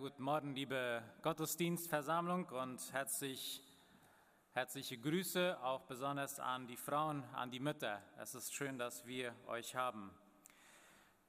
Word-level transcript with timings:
Guten 0.00 0.22
Morgen, 0.22 0.54
liebe 0.54 1.02
Gottesdienstversammlung 1.22 2.44
und 2.50 2.92
herzlich, 2.92 3.60
herzliche 4.52 4.96
Grüße 4.96 5.58
auch 5.60 5.86
besonders 5.86 6.38
an 6.38 6.68
die 6.68 6.76
Frauen, 6.76 7.24
an 7.34 7.50
die 7.50 7.58
Mütter. 7.58 8.00
Es 8.16 8.36
ist 8.36 8.54
schön, 8.54 8.78
dass 8.78 9.06
wir 9.06 9.34
euch 9.48 9.74
haben. 9.74 10.12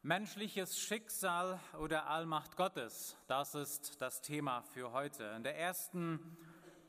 Menschliches 0.04 0.78
Schicksal 0.78 1.60
oder 1.80 2.06
Allmacht 2.06 2.58
Gottes, 2.58 3.18
das 3.26 3.56
ist 3.56 4.00
das 4.02 4.22
Thema 4.22 4.62
für 4.62 4.92
heute. 4.92 5.24
In 5.36 5.42
der 5.42 5.58
ersten 5.58 6.38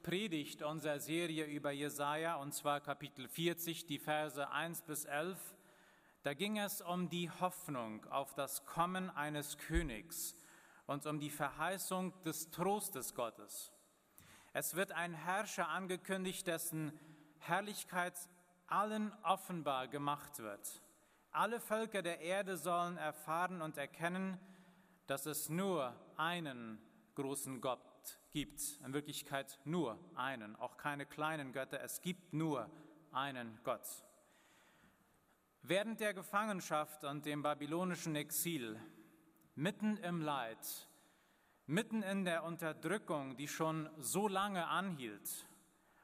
Predigt 0.03 0.63
unserer 0.63 1.01
Serie 1.01 1.47
über 1.47 1.71
Jesaja, 1.71 2.35
und 2.35 2.53
zwar 2.53 2.83
Kapitel 2.83 3.27
40, 3.27 3.87
die 3.87 3.99
Verse 3.99 4.51
1 4.51 4.83
bis 4.83 5.07
11, 5.07 5.39
da 6.25 6.35
ging 6.35 6.59
es 6.59 6.83
um 6.83 7.09
die 7.09 7.31
Hoffnung 7.31 8.05
auf 8.11 8.35
das 8.35 8.67
Kommen 8.67 9.09
eines 9.09 9.57
Königs 9.57 10.37
und 10.91 11.07
um 11.07 11.21
die 11.21 11.31
Verheißung 11.31 12.13
des 12.25 12.51
Trostes 12.51 13.15
Gottes. 13.15 13.73
Es 14.53 14.75
wird 14.75 14.91
ein 14.91 15.15
Herrscher 15.15 15.69
angekündigt, 15.69 16.49
dessen 16.49 16.99
Herrlichkeit 17.39 18.19
allen 18.67 19.13
offenbar 19.23 19.87
gemacht 19.87 20.41
wird. 20.41 20.83
Alle 21.31 21.61
Völker 21.61 22.03
der 22.03 22.19
Erde 22.23 22.57
sollen 22.57 22.97
erfahren 22.97 23.63
und 23.63 23.79
erkennen, 23.79 24.37
dass 25.07 25.27
es 25.27 25.49
nur 25.49 25.95
einen 26.17 26.83
großen 27.15 27.61
Gott 27.61 28.19
gibt. 28.33 28.61
In 28.85 28.93
Wirklichkeit 28.93 29.61
nur 29.65 29.97
einen, 30.17 30.57
auch 30.57 30.77
keine 30.77 31.07
kleinen 31.07 31.53
Götter. 31.53 31.81
Es 31.81 32.01
gibt 32.01 32.33
nur 32.33 32.69
einen 33.13 33.61
Gott. 33.63 33.87
Während 35.63 36.01
der 36.01 36.15
Gefangenschaft 36.15 37.05
und 37.05 37.27
dem 37.27 37.43
babylonischen 37.43 38.17
Exil 38.17 38.81
mitten 39.61 39.99
im 39.99 40.23
Leid, 40.23 40.89
mitten 41.67 42.03
in 42.03 42.25
der 42.25 42.45
Unterdrückung, 42.45 43.37
die 43.37 43.47
schon 43.47 43.91
so 43.99 44.27
lange 44.27 44.67
anhielt, 44.67 45.47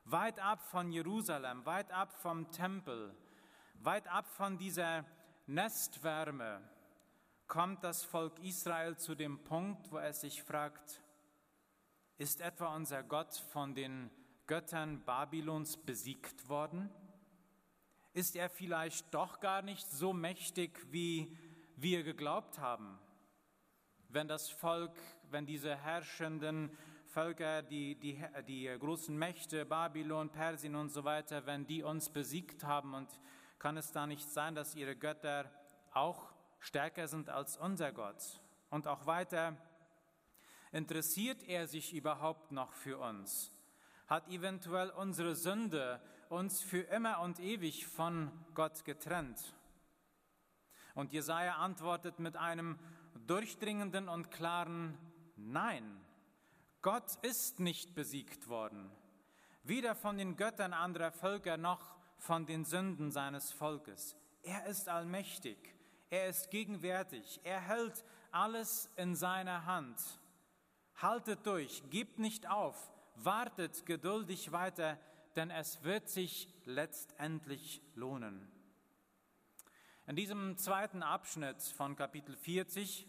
weit 0.05 0.39
ab 0.41 0.61
von 0.61 0.93
Jerusalem, 0.93 1.65
weit 1.65 1.91
ab 1.91 2.13
vom 2.21 2.51
Tempel, 2.51 3.17
weit 3.81 4.09
ab 4.09 4.27
von 4.27 4.59
dieser 4.59 5.07
Nestwärme, 5.47 6.61
kommt 7.47 7.83
das 7.83 8.05
Volk 8.05 8.39
Israel 8.41 8.99
zu 8.99 9.15
dem 9.15 9.43
Punkt, 9.43 9.91
wo 9.91 9.99
es 10.01 10.21
sich 10.21 10.43
fragt, 10.43 11.01
ist 12.19 12.43
etwa 12.43 12.77
unser 12.77 13.03
Gott 13.03 13.37
von 13.53 13.75
den 13.75 14.11
Göttern 14.47 15.03
Babylons 15.07 15.79
besiegt 15.79 16.51
worden? 16.51 16.91
Ist 18.13 18.37
er 18.37 18.51
vielleicht 18.51 19.15
doch 19.15 19.41
gar 19.41 19.63
nicht 19.63 19.87
so 19.91 20.13
mächtig, 20.13 20.79
wie 20.91 21.35
wir 21.77 22.03
geglaubt 22.03 22.59
haben? 22.59 22.99
Wenn 24.17 24.29
das 24.29 24.49
Volk, 24.49 24.99
wenn 25.29 25.45
diese 25.45 25.77
herrschenden 25.77 26.71
Völker, 27.05 27.61
die, 27.61 27.97
die, 27.97 28.19
die 28.49 28.75
großen 28.79 29.15
Mächte, 29.15 29.67
Babylon, 29.67 30.31
Persien 30.31 30.75
und 30.75 30.89
so 30.89 31.05
weiter, 31.05 31.45
wenn 31.45 31.67
die 31.67 31.83
uns 31.83 32.09
besiegt 32.09 32.65
haben 32.65 32.95
und 32.95 33.11
kann 33.59 33.77
es 33.77 33.93
da 33.93 34.07
nicht 34.07 34.27
sein, 34.27 34.55
dass 34.55 34.75
ihre 34.75 34.97
Götter 34.97 35.51
auch 35.93 36.33
stärker 36.61 37.09
sind 37.09 37.29
als 37.29 37.59
unser 37.59 37.93
Gott? 37.93 38.41
Und 38.71 38.87
auch 38.87 39.05
weiter, 39.05 39.55
interessiert 40.73 41.43
er 41.43 41.67
sich 41.67 41.93
überhaupt 41.93 42.53
noch 42.53 42.73
für 42.73 42.97
uns? 42.97 43.53
Hat 44.07 44.29
eventuell 44.29 44.89
unsere 44.93 45.37
Sünde 45.37 46.01
uns 46.31 46.63
für 46.63 46.81
immer 46.85 47.21
und 47.21 47.39
ewig 47.39 47.87
von 47.87 48.33
Gott 48.55 48.83
getrennt? 48.87 49.53
Und 50.95 51.13
Jesaja 51.13 51.57
antwortet 51.57 52.19
mit 52.19 52.37
einem 52.37 52.79
durchdringenden 53.27 54.09
und 54.09 54.31
klaren 54.31 54.97
Nein. 55.37 56.01
Gott 56.83 57.17
ist 57.23 57.61
nicht 57.61 57.95
besiegt 57.95 58.49
worden, 58.49 58.91
weder 59.65 59.95
von 59.95 60.19
den 60.19 60.37
Göttern 60.37 60.73
anderer 60.73 61.13
Völker 61.13 61.57
noch 61.57 61.97
von 62.19 62.47
den 62.47 62.65
Sünden 62.65 63.11
seines 63.11 63.53
Volkes. 63.53 64.17
Er 64.43 64.67
ist 64.67 64.89
allmächtig, 64.89 65.59
er 66.11 66.29
ist 66.29 66.51
gegenwärtig, 66.51 67.41
er 67.43 67.61
hält 67.61 68.05
alles 68.31 68.89
in 68.97 69.17
seiner 69.17 69.67
Hand. 69.67 70.01
Haltet 70.97 71.45
durch, 71.45 71.83
gebt 71.91 72.19
nicht 72.19 72.49
auf, 72.49 72.91
wartet 73.17 73.85
geduldig 73.85 74.53
weiter, 74.53 74.99
denn 75.35 75.51
es 75.51 75.83
wird 75.83 76.09
sich 76.09 76.49
letztendlich 76.65 77.83
lohnen. 77.95 78.49
In 80.07 80.15
diesem 80.15 80.57
zweiten 80.57 81.03
Abschnitt 81.03 81.61
von 81.63 81.97
Kapitel 81.97 82.37
40 82.37 83.09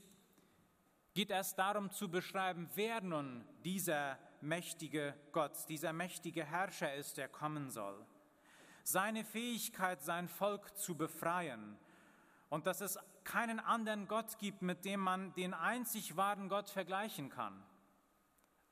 geht 1.18 1.32
es 1.32 1.56
darum 1.56 1.90
zu 1.90 2.12
beschreiben, 2.12 2.70
wer 2.76 3.02
nun 3.02 3.44
dieser 3.64 4.20
mächtige 4.40 5.16
Gott, 5.32 5.68
dieser 5.68 5.92
mächtige 5.92 6.46
Herrscher 6.46 6.94
ist, 6.94 7.18
der 7.18 7.28
kommen 7.28 7.72
soll. 7.72 8.06
Seine 8.84 9.26
Fähigkeit, 9.26 10.04
sein 10.04 10.28
Volk 10.28 10.78
zu 10.78 10.96
befreien 10.96 11.76
und 12.50 12.68
dass 12.68 12.82
es 12.82 13.00
keinen 13.24 13.60
anderen 13.60 14.08
Gott 14.08 14.38
gibt, 14.38 14.62
mit 14.62 14.86
dem 14.86 15.00
man 15.00 15.34
den 15.34 15.56
einzig 15.56 16.18
wahren 16.18 16.50
Gott 16.50 16.70
vergleichen 16.70 17.32
kann. 17.32 17.66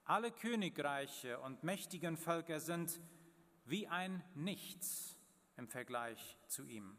Alle 0.04 0.32
Königreiche 0.32 1.40
und 1.40 1.64
mächtigen 1.64 2.16
Völker 2.16 2.60
sind 2.60 3.02
wie 3.66 3.88
ein 3.88 4.24
Nichts 4.36 5.18
im 5.58 5.68
Vergleich 5.68 6.38
zu 6.46 6.68
ihm. 6.68 6.96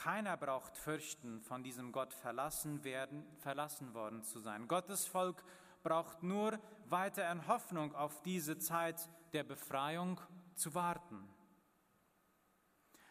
Keiner 0.00 0.38
braucht 0.38 0.78
fürchten, 0.78 1.42
von 1.42 1.62
diesem 1.62 1.92
Gott 1.92 2.14
verlassen, 2.14 2.84
werden, 2.84 3.22
verlassen 3.36 3.92
worden 3.92 4.22
zu 4.22 4.40
sein. 4.40 4.66
Gottes 4.66 5.06
Volk 5.06 5.44
braucht 5.82 6.22
nur 6.22 6.58
weiter 6.86 7.30
in 7.30 7.46
Hoffnung 7.46 7.94
auf 7.94 8.22
diese 8.22 8.56
Zeit 8.56 9.10
der 9.34 9.44
Befreiung 9.44 10.18
zu 10.54 10.74
warten. 10.74 11.28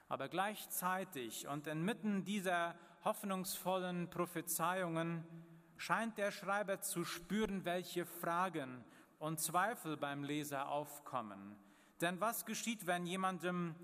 Aber 0.07 0.29
gleichzeitig 0.29 1.47
und 1.47 1.67
inmitten 1.67 2.25
dieser 2.25 2.73
hoffnungsvollen 3.05 4.09
Prophezeiungen 4.09 5.23
scheint 5.77 6.17
der 6.17 6.31
Schreiber 6.31 6.81
zu 6.81 7.05
spüren, 7.05 7.65
welche 7.65 8.07
Fragen 8.07 8.83
und 9.19 9.39
Zweifel 9.39 9.95
beim 9.95 10.23
Leser 10.23 10.69
aufkommen. 10.69 11.55
Denn 12.01 12.19
was 12.19 12.47
geschieht, 12.47 12.87
wenn 12.87 13.05
jemandem 13.05 13.75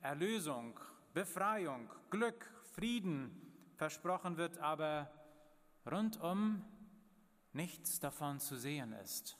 Erlösung, 0.00 0.78
Befreiung, 1.14 1.90
Glück, 2.08 2.50
Frieden 2.74 3.38
versprochen 3.76 4.38
wird, 4.38 4.58
aber 4.58 5.12
rundum 5.90 6.64
nichts 7.52 8.00
davon 8.00 8.40
zu 8.40 8.56
sehen 8.56 8.92
ist. 8.92 9.36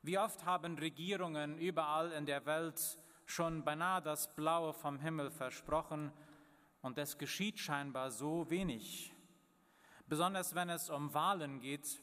Wie 0.00 0.18
oft 0.18 0.46
haben 0.46 0.78
Regierungen 0.78 1.58
überall 1.58 2.12
in 2.12 2.24
der 2.24 2.46
Welt 2.46 2.98
schon 3.26 3.62
beinahe 3.62 4.00
das 4.00 4.34
Blaue 4.34 4.72
vom 4.72 4.98
Himmel 5.00 5.30
versprochen 5.30 6.10
und 6.80 6.96
es 6.96 7.18
geschieht 7.18 7.58
scheinbar 7.58 8.10
so 8.10 8.48
wenig. 8.48 9.14
Besonders 10.06 10.54
wenn 10.54 10.70
es 10.70 10.88
um 10.88 11.12
Wahlen 11.12 11.60
geht, 11.60 12.02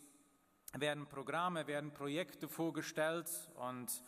werden 0.73 1.07
Programme, 1.07 1.65
werden 1.65 1.93
Projekte 1.93 2.47
vorgestellt 2.47 3.49
und 3.55 4.03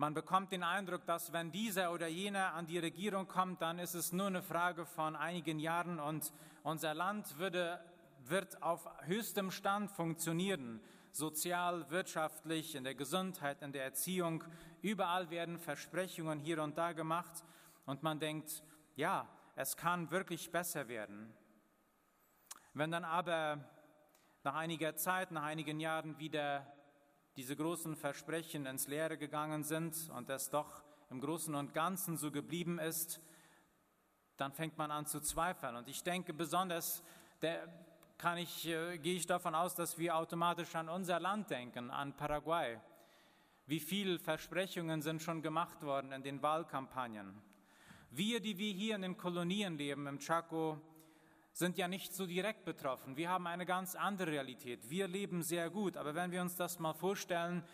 man 0.00 0.14
bekommt 0.14 0.50
den 0.50 0.62
Eindruck, 0.62 1.04
dass 1.04 1.30
wenn 1.34 1.52
dieser 1.52 1.92
oder 1.92 2.06
jener 2.06 2.54
an 2.54 2.64
die 2.64 2.78
Regierung 2.78 3.28
kommt, 3.28 3.60
dann 3.60 3.78
ist 3.78 3.92
es 3.92 4.14
nur 4.14 4.28
eine 4.28 4.40
Frage 4.40 4.86
von 4.86 5.14
einigen 5.14 5.58
Jahren 5.58 6.00
und 6.00 6.32
unser 6.62 6.94
Land 6.94 7.36
würde, 7.36 7.78
wird 8.24 8.62
auf 8.62 8.88
höchstem 9.02 9.50
Stand 9.50 9.90
funktionieren. 9.90 10.80
Sozial, 11.12 11.90
wirtschaftlich, 11.90 12.76
in 12.76 12.84
der 12.84 12.94
Gesundheit, 12.94 13.60
in 13.60 13.72
der 13.72 13.84
Erziehung. 13.84 14.42
Überall 14.80 15.28
werden 15.28 15.58
Versprechungen 15.58 16.38
hier 16.38 16.62
und 16.62 16.78
da 16.78 16.92
gemacht 16.92 17.44
und 17.84 18.02
man 18.02 18.18
denkt, 18.18 18.62
ja, 18.96 19.28
es 19.54 19.76
kann 19.76 20.10
wirklich 20.10 20.50
besser 20.50 20.88
werden. 20.88 21.30
Wenn 22.72 22.90
dann 22.90 23.04
aber 23.04 23.62
nach 24.44 24.54
einiger 24.54 24.96
Zeit, 24.96 25.30
nach 25.30 25.42
einigen 25.42 25.78
Jahren 25.78 26.18
wieder 26.18 26.66
diese 27.36 27.56
großen 27.56 27.96
Versprechen 27.96 28.66
ins 28.66 28.88
Leere 28.88 29.16
gegangen 29.16 29.62
sind 29.62 30.10
und 30.16 30.28
es 30.30 30.50
doch 30.50 30.82
im 31.10 31.20
Großen 31.20 31.54
und 31.54 31.74
Ganzen 31.74 32.16
so 32.16 32.30
geblieben 32.30 32.78
ist, 32.78 33.20
dann 34.36 34.52
fängt 34.52 34.78
man 34.78 34.90
an 34.90 35.06
zu 35.06 35.20
zweifeln. 35.20 35.76
Und 35.76 35.88
ich 35.88 36.02
denke 36.02 36.32
besonders, 36.32 37.02
der 37.42 37.68
kann 38.16 38.38
ich, 38.38 38.66
äh, 38.66 38.98
gehe 38.98 39.16
ich 39.16 39.26
davon 39.26 39.54
aus, 39.54 39.74
dass 39.74 39.98
wir 39.98 40.16
automatisch 40.16 40.74
an 40.74 40.88
unser 40.88 41.20
Land 41.20 41.50
denken, 41.50 41.90
an 41.90 42.16
Paraguay. 42.16 42.78
Wie 43.66 43.80
viele 43.80 44.18
Versprechungen 44.18 45.00
sind 45.00 45.22
schon 45.22 45.42
gemacht 45.42 45.82
worden 45.82 46.12
in 46.12 46.22
den 46.22 46.42
Wahlkampagnen? 46.42 47.40
Wir, 48.10 48.40
die 48.40 48.58
wir 48.58 48.72
hier 48.72 48.96
in 48.96 49.02
den 49.02 49.16
Kolonien 49.16 49.78
leben, 49.78 50.06
im 50.06 50.18
Chaco, 50.18 50.80
sind 51.52 51.78
ja 51.78 51.88
nicht 51.88 52.14
so 52.14 52.26
direkt 52.26 52.64
betroffen. 52.64 53.16
Wir 53.16 53.30
haben 53.30 53.46
eine 53.46 53.66
ganz 53.66 53.94
andere 53.94 54.30
Realität. 54.30 54.88
Wir 54.88 55.08
leben 55.08 55.42
sehr 55.42 55.70
gut, 55.70 55.96
aber 55.96 56.14
wenn 56.14 56.30
wir 56.30 56.40
uns 56.40 56.56
das 56.56 56.78
mal 56.78 56.94
vorstellen, 56.94 57.64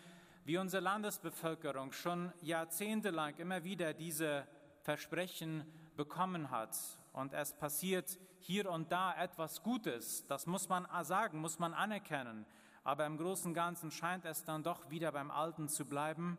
wie 0.45 0.57
unsere 0.57 0.83
Landesbevölkerung 0.83 1.91
schon 1.91 2.31
jahrzehntelang 2.41 3.35
immer 3.35 3.63
wieder 3.63 3.93
diese 3.93 4.47
Versprechen 4.81 5.65
bekommen 5.97 6.49
hat 6.51 6.77
und 7.11 7.33
es 7.33 7.53
passiert 7.53 8.17
hier 8.39 8.69
und 8.69 8.91
da 8.91 9.13
etwas 9.21 9.61
Gutes. 9.61 10.25
Das 10.27 10.47
muss 10.47 10.69
man 10.69 10.87
sagen, 11.03 11.39
muss 11.39 11.59
man 11.59 11.73
anerkennen. 11.73 12.45
Aber 12.83 13.05
im 13.05 13.17
Großen 13.17 13.47
und 13.47 13.53
Ganzen 13.53 13.91
scheint 13.91 14.23
es 14.23 14.45
dann 14.45 14.63
doch 14.63 14.89
wieder 14.89 15.11
beim 15.11 15.31
Alten 15.31 15.67
zu 15.67 15.85
bleiben. 15.85 16.37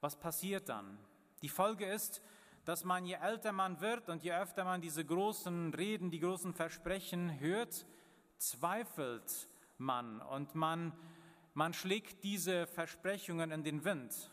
Was 0.00 0.14
passiert 0.14 0.68
dann? 0.68 0.98
Die 1.42 1.48
Folge 1.48 1.86
ist, 1.86 2.22
dass 2.64 2.84
man, 2.84 3.04
je 3.04 3.14
älter 3.14 3.52
man 3.52 3.80
wird 3.80 4.08
und 4.08 4.22
je 4.22 4.32
öfter 4.32 4.64
man 4.64 4.80
diese 4.80 5.04
großen 5.04 5.74
Reden, 5.74 6.10
die 6.10 6.20
großen 6.20 6.54
Versprechen 6.54 7.38
hört, 7.38 7.86
zweifelt 8.38 9.48
man 9.78 10.20
und 10.20 10.54
man, 10.54 10.92
man 11.52 11.72
schlägt 11.72 12.24
diese 12.24 12.66
Versprechungen 12.66 13.50
in 13.50 13.64
den 13.64 13.84
Wind. 13.84 14.30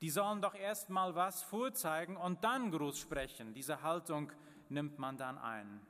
Die 0.00 0.10
sollen 0.10 0.42
doch 0.42 0.54
erst 0.54 0.90
mal 0.90 1.14
was 1.14 1.42
vorzeigen 1.42 2.16
und 2.16 2.44
dann 2.44 2.70
groß 2.70 2.98
sprechen. 2.98 3.54
Diese 3.54 3.82
Haltung 3.82 4.30
nimmt 4.68 4.98
man 4.98 5.16
dann 5.16 5.38
ein. 5.38 5.80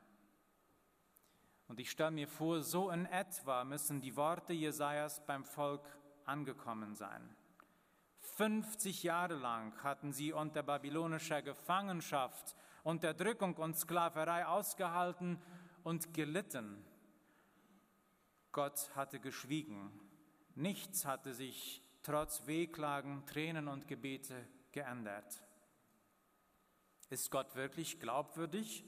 Und 1.68 1.80
ich 1.80 1.90
stelle 1.90 2.12
mir 2.12 2.28
vor, 2.28 2.62
so 2.62 2.90
in 2.90 3.06
etwa 3.06 3.64
müssen 3.64 4.00
die 4.00 4.16
Worte 4.16 4.52
Jesajas 4.52 5.24
beim 5.26 5.44
Volk 5.44 5.98
angekommen 6.24 6.94
sein. 6.94 7.35
50 8.30 9.02
Jahre 9.02 9.34
lang 9.34 9.72
hatten 9.82 10.12
sie 10.12 10.32
unter 10.32 10.62
babylonischer 10.62 11.42
Gefangenschaft, 11.42 12.54
Unterdrückung 12.82 13.56
und 13.56 13.76
Sklaverei 13.76 14.46
ausgehalten 14.46 15.40
und 15.82 16.14
gelitten. 16.14 16.84
Gott 18.52 18.90
hatte 18.94 19.20
geschwiegen. 19.20 19.92
Nichts 20.54 21.04
hatte 21.04 21.34
sich 21.34 21.82
trotz 22.02 22.46
Wehklagen, 22.46 23.26
Tränen 23.26 23.68
und 23.68 23.86
Gebete 23.88 24.46
geändert. 24.72 25.42
Ist 27.10 27.30
Gott 27.30 27.54
wirklich 27.54 28.00
glaubwürdig? 28.00 28.84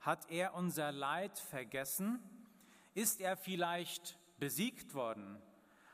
Hat 0.00 0.30
er 0.30 0.54
unser 0.54 0.92
Leid 0.92 1.38
vergessen? 1.38 2.20
Ist 2.94 3.20
er 3.20 3.36
vielleicht 3.36 4.18
besiegt 4.38 4.94
worden? 4.94 5.40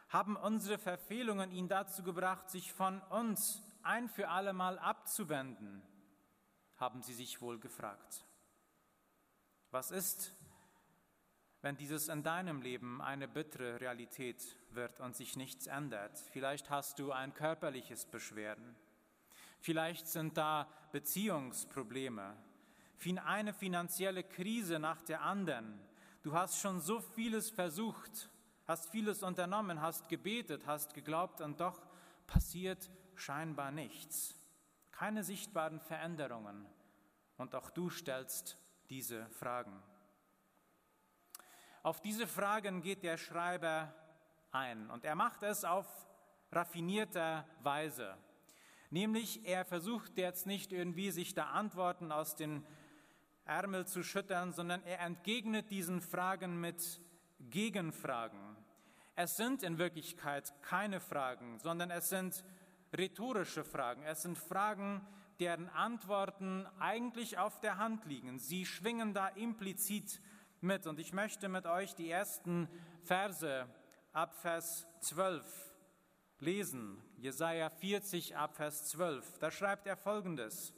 Haben 0.09 0.37
unsere 0.37 0.79
Verfehlungen 0.79 1.51
ihn 1.51 1.69
dazu 1.69 2.03
gebracht, 2.03 2.51
sich 2.51 2.73
von 2.73 3.01
uns 3.03 3.63
ein 3.83 4.09
für 4.09 4.29
allemal 4.29 4.79
abzuwenden? 4.79 5.83
Haben 6.77 7.03
sie 7.03 7.15
sich 7.15 7.41
wohl 7.41 7.59
gefragt. 7.59 8.25
Was 9.71 9.91
ist, 9.91 10.35
wenn 11.63 11.77
dieses 11.77 12.09
in 12.09 12.23
deinem 12.23 12.63
Leben 12.63 13.03
eine 13.03 13.27
bittere 13.27 13.81
Realität 13.81 14.57
wird 14.71 15.01
und 15.01 15.17
sich 15.17 15.37
nichts 15.37 15.67
ändert? 15.67 16.19
Vielleicht 16.33 16.71
hast 16.71 16.99
du 16.99 17.13
ein 17.13 17.35
körperliches 17.35 18.07
Beschwerden. 18.07 18.77
Vielleicht 19.59 20.07
sind 20.07 20.37
da 20.37 20.69
Beziehungsprobleme, 20.93 22.37
eine 23.25 23.53
finanzielle 23.53 24.23
Krise 24.23 24.79
nach 24.79 25.03
der 25.03 25.23
anderen. 25.23 25.81
Du 26.23 26.33
hast 26.33 26.61
schon 26.61 26.81
so 26.81 27.01
vieles 27.01 27.51
versucht, 27.51 28.31
hast 28.67 28.91
vieles 28.91 29.23
unternommen, 29.23 29.81
hast 29.81 30.09
gebetet, 30.09 30.67
hast 30.67 30.95
geglaubt 30.95 31.41
und 31.41 31.61
doch 31.61 31.81
passiert 32.27 32.91
scheinbar 33.15 33.71
nichts. 33.71 34.35
Keine 34.91 35.25
sichtbaren 35.25 35.81
Veränderungen. 35.81 36.67
Und 37.37 37.55
auch 37.55 37.71
du 37.71 37.91
stellst 37.91 38.59
diese 38.89 39.27
Fragen. 39.31 39.83
Auf 41.83 42.01
diese 42.01 42.27
Fragen 42.27 42.83
geht 42.83 43.03
der 43.03 43.17
Schreiber 43.17 43.95
ein 44.51 44.91
und 44.91 45.05
er 45.05 45.15
macht 45.15 45.43
es 45.43 45.65
auf 45.65 45.87
raffinierter 46.51 47.47
Weise. 47.63 48.17
Nämlich 48.91 49.45
er 49.45 49.65
versucht 49.65 50.17
jetzt 50.17 50.47
nicht 50.47 50.73
irgendwie 50.73 51.11
sich 51.11 51.35
da 51.35 51.51
Antworten 51.51 52.13
aus 52.13 52.35
den 52.35 52.67
Ärmel 53.45 53.87
zu 53.87 54.03
schüttern, 54.03 54.53
sondern 54.53 54.83
er 54.85 55.01
entgegnet 55.01 55.71
diesen 55.71 56.01
Fragen 56.01 56.61
mit 56.61 57.01
Gegenfragen. 57.39 58.46
Es 59.19 59.39
sind 59.39 59.63
in 59.63 59.79
Wirklichkeit 59.79 60.53
keine 60.61 61.01
Fragen, 61.01 61.59
sondern 61.59 61.91
es 61.91 62.11
sind 62.11 62.45
rhetorische 62.97 63.65
Fragen. 63.65 64.03
Es 64.03 64.23
sind 64.23 64.37
Fragen, 64.37 65.01
deren 65.41 65.71
Antworten 65.71 66.67
eigentlich 66.79 67.39
auf 67.39 67.59
der 67.61 67.79
Hand 67.79 68.05
liegen. 68.05 68.39
Sie 68.39 68.67
schwingen 68.67 69.15
da 69.15 69.29
implizit 69.29 70.21
mit. 70.61 70.87
Und 70.87 70.99
ich 70.99 71.15
möchte 71.15 71.49
mit 71.49 71.65
euch 71.65 71.95
die 71.95 72.11
ersten 72.11 72.69
Verse 73.05 73.67
ab 74.13 74.35
Vers 74.35 74.87
12 75.01 75.75
lesen. 76.41 77.03
Jesaja 77.17 77.71
40 77.71 78.37
ab 78.37 78.55
Vers 78.55 78.85
12. 78.91 79.39
Da 79.39 79.51
schreibt 79.51 79.87
er 79.87 79.97
folgendes: 79.97 80.75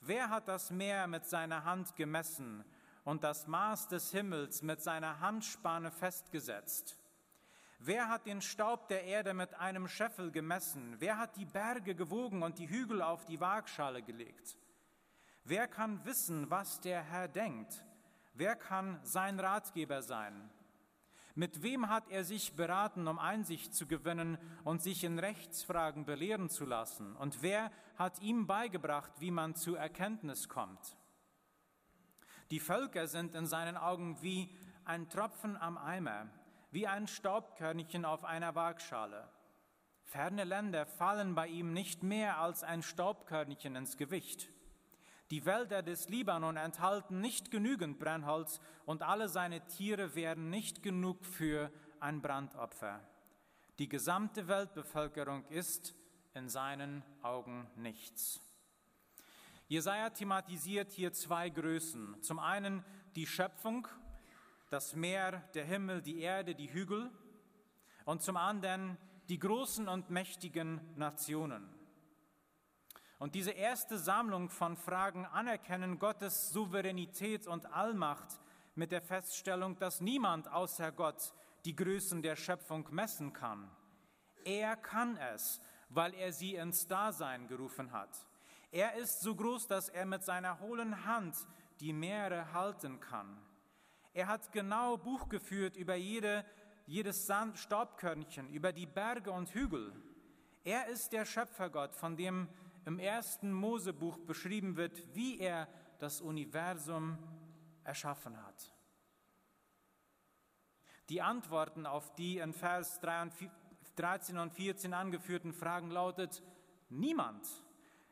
Wer 0.00 0.30
hat 0.30 0.48
das 0.48 0.70
Meer 0.70 1.06
mit 1.06 1.26
seiner 1.26 1.64
Hand 1.64 1.94
gemessen 1.94 2.64
und 3.04 3.22
das 3.22 3.46
Maß 3.46 3.88
des 3.88 4.12
Himmels 4.12 4.62
mit 4.62 4.80
seiner 4.80 5.20
Handspanne 5.20 5.90
festgesetzt? 5.90 6.96
Wer 7.82 8.10
hat 8.10 8.26
den 8.26 8.42
Staub 8.42 8.88
der 8.88 9.04
Erde 9.04 9.32
mit 9.32 9.54
einem 9.54 9.88
Scheffel 9.88 10.30
gemessen? 10.30 10.96
Wer 10.98 11.16
hat 11.16 11.36
die 11.36 11.46
Berge 11.46 11.94
gewogen 11.94 12.42
und 12.42 12.58
die 12.58 12.68
Hügel 12.68 13.00
auf 13.00 13.24
die 13.24 13.40
Waagschale 13.40 14.02
gelegt? 14.02 14.58
Wer 15.44 15.66
kann 15.66 16.04
wissen, 16.04 16.50
was 16.50 16.80
der 16.80 17.02
Herr 17.02 17.26
denkt? 17.26 17.82
Wer 18.34 18.54
kann 18.54 19.00
sein 19.02 19.40
Ratgeber 19.40 20.02
sein? 20.02 20.50
Mit 21.34 21.62
wem 21.62 21.88
hat 21.88 22.10
er 22.10 22.22
sich 22.22 22.54
beraten, 22.54 23.08
um 23.08 23.18
Einsicht 23.18 23.74
zu 23.74 23.86
gewinnen 23.86 24.36
und 24.62 24.82
sich 24.82 25.02
in 25.02 25.18
Rechtsfragen 25.18 26.04
belehren 26.04 26.50
zu 26.50 26.66
lassen? 26.66 27.16
Und 27.16 27.40
wer 27.40 27.72
hat 27.96 28.20
ihm 28.20 28.46
beigebracht, 28.46 29.12
wie 29.20 29.30
man 29.30 29.54
zu 29.54 29.74
Erkenntnis 29.74 30.50
kommt? 30.50 30.98
Die 32.50 32.60
Völker 32.60 33.06
sind 33.06 33.34
in 33.34 33.46
seinen 33.46 33.78
Augen 33.78 34.20
wie 34.20 34.54
ein 34.84 35.08
Tropfen 35.08 35.56
am 35.56 35.78
Eimer, 35.78 36.26
wie 36.70 36.86
ein 36.86 37.06
Staubkörnchen 37.06 38.04
auf 38.04 38.24
einer 38.24 38.54
Waagschale. 38.54 39.28
Ferne 40.04 40.44
Länder 40.44 40.86
fallen 40.86 41.34
bei 41.34 41.46
ihm 41.46 41.72
nicht 41.72 42.02
mehr 42.02 42.38
als 42.38 42.64
ein 42.64 42.82
Staubkörnchen 42.82 43.76
ins 43.76 43.96
Gewicht. 43.96 44.48
Die 45.30 45.44
Wälder 45.44 45.82
des 45.82 46.08
Libanon 46.08 46.56
enthalten 46.56 47.20
nicht 47.20 47.52
genügend 47.52 48.00
Brennholz 48.00 48.60
und 48.84 49.02
alle 49.02 49.28
seine 49.28 49.64
Tiere 49.68 50.16
wären 50.16 50.50
nicht 50.50 50.82
genug 50.82 51.24
für 51.24 51.70
ein 52.00 52.20
Brandopfer. 52.20 53.00
Die 53.78 53.88
gesamte 53.88 54.48
Weltbevölkerung 54.48 55.44
ist 55.46 55.94
in 56.34 56.48
seinen 56.48 57.04
Augen 57.22 57.70
nichts. 57.76 58.40
Jesaja 59.68 60.10
thematisiert 60.10 60.90
hier 60.90 61.12
zwei 61.12 61.48
Größen. 61.48 62.20
Zum 62.22 62.40
einen 62.40 62.84
die 63.14 63.26
Schöpfung, 63.26 63.86
das 64.70 64.94
Meer, 64.94 65.42
der 65.54 65.64
Himmel, 65.64 66.00
die 66.00 66.20
Erde, 66.20 66.54
die 66.54 66.72
Hügel 66.72 67.10
und 68.04 68.22
zum 68.22 68.36
anderen 68.36 68.96
die 69.28 69.38
großen 69.38 69.88
und 69.88 70.10
mächtigen 70.10 70.80
Nationen. 70.96 71.68
Und 73.18 73.34
diese 73.34 73.50
erste 73.50 73.98
Sammlung 73.98 74.48
von 74.48 74.76
Fragen 74.76 75.26
anerkennen 75.26 75.98
Gottes 75.98 76.50
Souveränität 76.50 77.46
und 77.46 77.66
Allmacht 77.72 78.40
mit 78.74 78.92
der 78.92 79.02
Feststellung, 79.02 79.78
dass 79.78 80.00
niemand 80.00 80.48
außer 80.48 80.90
Gott 80.92 81.34
die 81.64 81.76
Größen 81.76 82.22
der 82.22 82.36
Schöpfung 82.36 82.88
messen 82.90 83.32
kann. 83.32 83.70
Er 84.44 84.76
kann 84.76 85.16
es, 85.34 85.60
weil 85.90 86.14
er 86.14 86.32
sie 86.32 86.54
ins 86.54 86.86
Dasein 86.86 87.46
gerufen 87.46 87.92
hat. 87.92 88.26
Er 88.70 88.94
ist 88.94 89.20
so 89.20 89.34
groß, 89.34 89.66
dass 89.66 89.88
er 89.88 90.06
mit 90.06 90.24
seiner 90.24 90.60
hohlen 90.60 91.04
Hand 91.04 91.36
die 91.80 91.92
Meere 91.92 92.52
halten 92.52 93.00
kann. 93.00 93.36
Er 94.12 94.26
hat 94.26 94.50
genau 94.52 94.96
Buch 94.96 95.28
geführt 95.28 95.76
über 95.76 95.94
jede, 95.94 96.44
jedes 96.86 97.26
Sand, 97.26 97.58
Staubkörnchen, 97.58 98.48
über 98.48 98.72
die 98.72 98.86
Berge 98.86 99.30
und 99.30 99.50
Hügel. 99.50 99.92
Er 100.64 100.88
ist 100.88 101.12
der 101.12 101.24
Schöpfergott, 101.24 101.94
von 101.94 102.16
dem 102.16 102.48
im 102.84 102.98
ersten 102.98 103.52
Mosebuch 103.52 104.18
beschrieben 104.18 104.76
wird, 104.76 105.14
wie 105.14 105.38
er 105.38 105.68
das 105.98 106.20
Universum 106.20 107.18
erschaffen 107.84 108.36
hat. 108.44 108.72
Die 111.08 111.22
Antworten 111.22 111.86
auf 111.86 112.14
die 112.14 112.38
in 112.38 112.52
Vers 112.52 113.00
13 113.00 114.38
und 114.38 114.52
14 114.52 114.94
angeführten 114.94 115.52
Fragen 115.52 115.90
lautet, 115.90 116.42
niemand, 116.88 117.46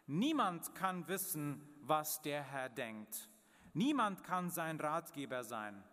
niemand 0.07 0.75
kann 0.75 1.07
wissen, 1.09 1.62
was 1.83 2.21
der 2.23 2.43
Herr 2.43 2.69
denkt. 2.69 3.28
Niemand 3.73 4.25
kann 4.25 4.50
sein 4.50 4.81
Ratgeber 4.81 5.45
sein. 5.45 5.85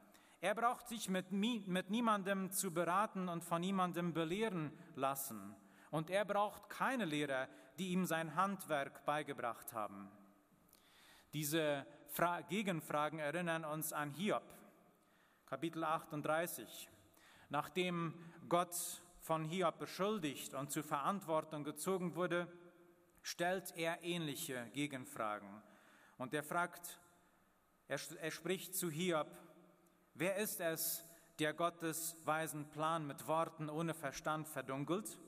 Er 0.45 0.53
braucht 0.53 0.87
sich 0.87 1.09
mit, 1.09 1.31
mit 1.31 1.89
niemandem 1.89 2.51
zu 2.51 2.71
beraten 2.71 3.29
und 3.29 3.43
von 3.43 3.61
niemandem 3.61 4.13
belehren 4.13 4.71
lassen. 4.93 5.55
Und 5.89 6.11
er 6.11 6.23
braucht 6.23 6.69
keine 6.69 7.05
Lehrer, 7.05 7.47
die 7.79 7.87
ihm 7.87 8.05
sein 8.05 8.35
Handwerk 8.35 9.03
beigebracht 9.05 9.73
haben. 9.73 10.07
Diese 11.33 11.87
Fra 12.09 12.41
Gegenfragen 12.41 13.17
erinnern 13.17 13.65
uns 13.65 13.91
an 13.91 14.11
Hiob, 14.11 14.43
Kapitel 15.47 15.83
38. 15.83 16.91
Nachdem 17.49 18.13
Gott 18.47 19.01
von 19.21 19.45
Hiob 19.45 19.79
beschuldigt 19.79 20.53
und 20.53 20.69
zur 20.69 20.83
Verantwortung 20.83 21.63
gezogen 21.63 22.13
wurde, 22.13 22.47
stellt 23.23 23.75
er 23.75 24.03
ähnliche 24.03 24.69
Gegenfragen. 24.73 25.63
Und 26.19 26.35
er 26.35 26.43
fragt, 26.43 26.99
Er, 27.87 27.99
er 28.21 28.31
spricht 28.31 28.75
zu 28.75 28.91
Hiob, 28.91 29.27
wer 30.15 30.37
ist 30.37 30.59
es, 30.59 31.05
der 31.39 31.53
Gottes 31.53 32.15
weisen 32.25 32.69
Plan 32.69 33.05
mit 33.05 33.27
Worten 33.27 33.69
ohne 33.69 33.93
Verstand 33.93 34.47
verdunkelt? 34.47 35.19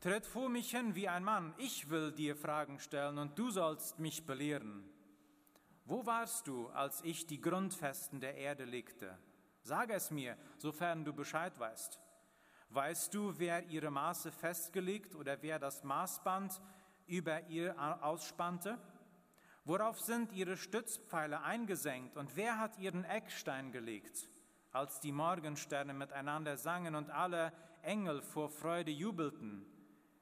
Tritt 0.00 0.26
vor 0.26 0.48
mich 0.48 0.70
hin 0.70 0.94
wie 0.94 1.08
ein 1.08 1.24
Mann, 1.24 1.54
ich 1.58 1.90
will 1.90 2.12
dir 2.12 2.36
Fragen 2.36 2.78
stellen 2.78 3.18
und 3.18 3.38
du 3.38 3.50
sollst 3.50 3.98
mich 3.98 4.26
belehren. 4.26 4.88
Wo 5.84 6.06
warst 6.06 6.46
du, 6.46 6.68
als 6.68 7.02
ich 7.02 7.26
die 7.26 7.40
Grundfesten 7.40 8.20
der 8.20 8.36
Erde 8.36 8.64
legte? 8.64 9.18
Sage 9.62 9.94
es 9.94 10.10
mir, 10.10 10.36
sofern 10.56 11.04
du 11.04 11.12
Bescheid 11.12 11.58
weißt. 11.58 12.00
Weißt 12.70 13.12
du, 13.12 13.38
wer 13.38 13.66
ihre 13.66 13.90
Maße 13.90 14.30
festgelegt 14.30 15.14
oder 15.16 15.42
wer 15.42 15.58
das 15.58 15.82
Maßband 15.82 16.62
über 17.06 17.46
ihr 17.48 17.74
ausspannte? 18.02 18.78
Worauf 19.70 20.00
sind 20.00 20.32
ihre 20.32 20.56
Stützpfeile 20.56 21.42
eingesenkt 21.42 22.16
und 22.16 22.34
wer 22.34 22.58
hat 22.58 22.76
ihren 22.80 23.04
Eckstein 23.04 23.70
gelegt? 23.70 24.28
Als 24.72 24.98
die 24.98 25.12
Morgensterne 25.12 25.94
miteinander 25.94 26.56
sangen 26.56 26.96
und 26.96 27.08
alle 27.10 27.52
Engel 27.82 28.20
vor 28.20 28.48
Freude 28.48 28.90
jubelten. 28.90 29.64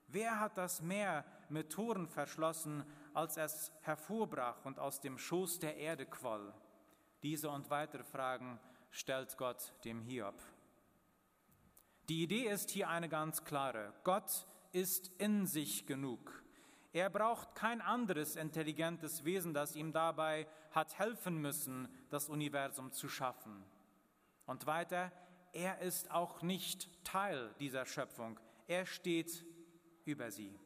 Wer 0.06 0.38
hat 0.38 0.58
das 0.58 0.82
Meer 0.82 1.24
mit 1.48 1.72
Toren 1.72 2.08
verschlossen, 2.08 2.84
als 3.14 3.38
es 3.38 3.72
hervorbrach 3.80 4.66
und 4.66 4.78
aus 4.78 5.00
dem 5.00 5.16
Schoß 5.16 5.60
der 5.60 5.78
Erde 5.78 6.04
quoll? 6.04 6.52
Diese 7.22 7.48
und 7.48 7.70
weitere 7.70 8.04
Fragen 8.04 8.60
stellt 8.90 9.34
Gott 9.38 9.72
dem 9.82 10.02
Hiob. 10.02 10.42
Die 12.10 12.22
Idee 12.22 12.50
ist 12.50 12.68
hier 12.68 12.90
eine 12.90 13.08
ganz 13.08 13.44
klare. 13.44 13.94
Gott 14.04 14.46
ist 14.72 15.10
in 15.16 15.46
sich 15.46 15.86
genug. 15.86 16.44
Er 16.92 17.11
braucht 17.11 17.54
kein 17.54 17.80
anderes 17.80 18.37
intelligentes 18.37 19.25
Wesen, 19.25 19.52
das 19.52 19.76
ihm 19.76 19.92
dabei 19.92 20.47
hat 20.71 20.99
helfen 20.99 21.38
müssen, 21.38 21.88
das 22.09 22.28
Universum 22.28 22.92
zu 22.92 23.09
schaffen. 23.09 23.64
Und 24.47 24.66
weiter, 24.66 25.12
er 25.52 25.80
ist 25.80 26.11
auch 26.11 26.42
nicht 26.42 26.88
Teil 27.04 27.54
dieser 27.61 27.85
Schöpfung. 27.85 28.40
Er 28.66 28.87
steht 28.87 29.45
über 30.04 30.30
sie. 30.30 30.59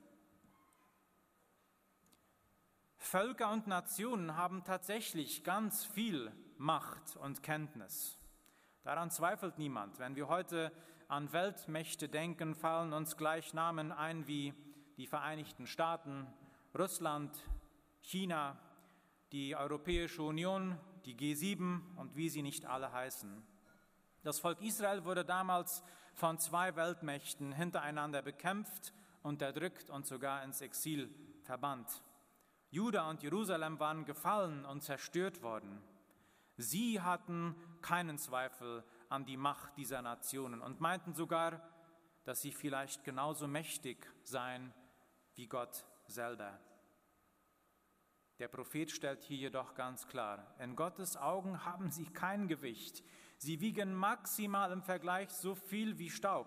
Völker 2.96 3.50
und 3.50 3.66
Nationen 3.66 4.36
haben 4.36 4.62
tatsächlich 4.62 5.42
ganz 5.42 5.84
viel 5.84 6.32
Macht 6.56 7.16
und 7.16 7.42
Kenntnis. 7.42 8.16
Daran 8.84 9.10
zweifelt 9.10 9.58
niemand. 9.58 9.98
Wenn 9.98 10.14
wir 10.14 10.28
heute 10.28 10.72
an 11.08 11.32
Weltmächte 11.32 12.08
denken, 12.08 12.54
fallen 12.54 12.92
uns 12.92 13.16
gleich 13.16 13.54
Namen 13.54 13.90
ein 13.90 14.28
wie 14.28 14.54
die 15.02 15.08
Vereinigten 15.08 15.66
Staaten, 15.66 16.28
Russland, 16.78 17.36
China, 18.02 18.56
die 19.32 19.56
Europäische 19.56 20.22
Union, 20.22 20.78
die 21.06 21.16
G7 21.16 21.80
und 21.96 22.14
wie 22.14 22.28
sie 22.28 22.40
nicht 22.40 22.66
alle 22.66 22.92
heißen. 22.92 23.42
Das 24.22 24.38
Volk 24.38 24.62
Israel 24.62 25.04
wurde 25.04 25.24
damals 25.24 25.82
von 26.14 26.38
zwei 26.38 26.76
Weltmächten 26.76 27.50
hintereinander 27.50 28.22
bekämpft, 28.22 28.92
unterdrückt 29.24 29.90
und 29.90 30.06
sogar 30.06 30.44
ins 30.44 30.60
Exil 30.60 31.12
verbannt. 31.42 32.04
Juda 32.70 33.10
und 33.10 33.24
Jerusalem 33.24 33.80
waren 33.80 34.04
gefallen 34.04 34.64
und 34.64 34.84
zerstört 34.84 35.42
worden. 35.42 35.82
Sie 36.58 37.00
hatten 37.00 37.56
keinen 37.80 38.18
Zweifel 38.18 38.84
an 39.08 39.24
die 39.24 39.36
Macht 39.36 39.76
dieser 39.76 40.00
Nationen 40.00 40.60
und 40.60 40.80
meinten 40.80 41.12
sogar, 41.12 41.60
dass 42.22 42.40
sie 42.40 42.52
vielleicht 42.52 43.02
genauso 43.02 43.48
mächtig 43.48 44.08
seien 44.22 44.72
wie 45.42 45.48
Gott 45.48 45.84
selber. 46.06 46.56
Der 48.38 48.46
Prophet 48.46 48.92
stellt 48.92 49.24
hier 49.24 49.38
jedoch 49.38 49.74
ganz 49.74 50.06
klar, 50.06 50.54
in 50.60 50.76
Gottes 50.76 51.16
Augen 51.16 51.64
haben 51.64 51.90
sie 51.90 52.04
kein 52.04 52.46
Gewicht. 52.46 53.02
Sie 53.38 53.60
wiegen 53.60 53.92
maximal 53.92 54.70
im 54.70 54.84
Vergleich 54.84 55.30
so 55.30 55.56
viel 55.56 55.98
wie 55.98 56.10
Staub. 56.10 56.46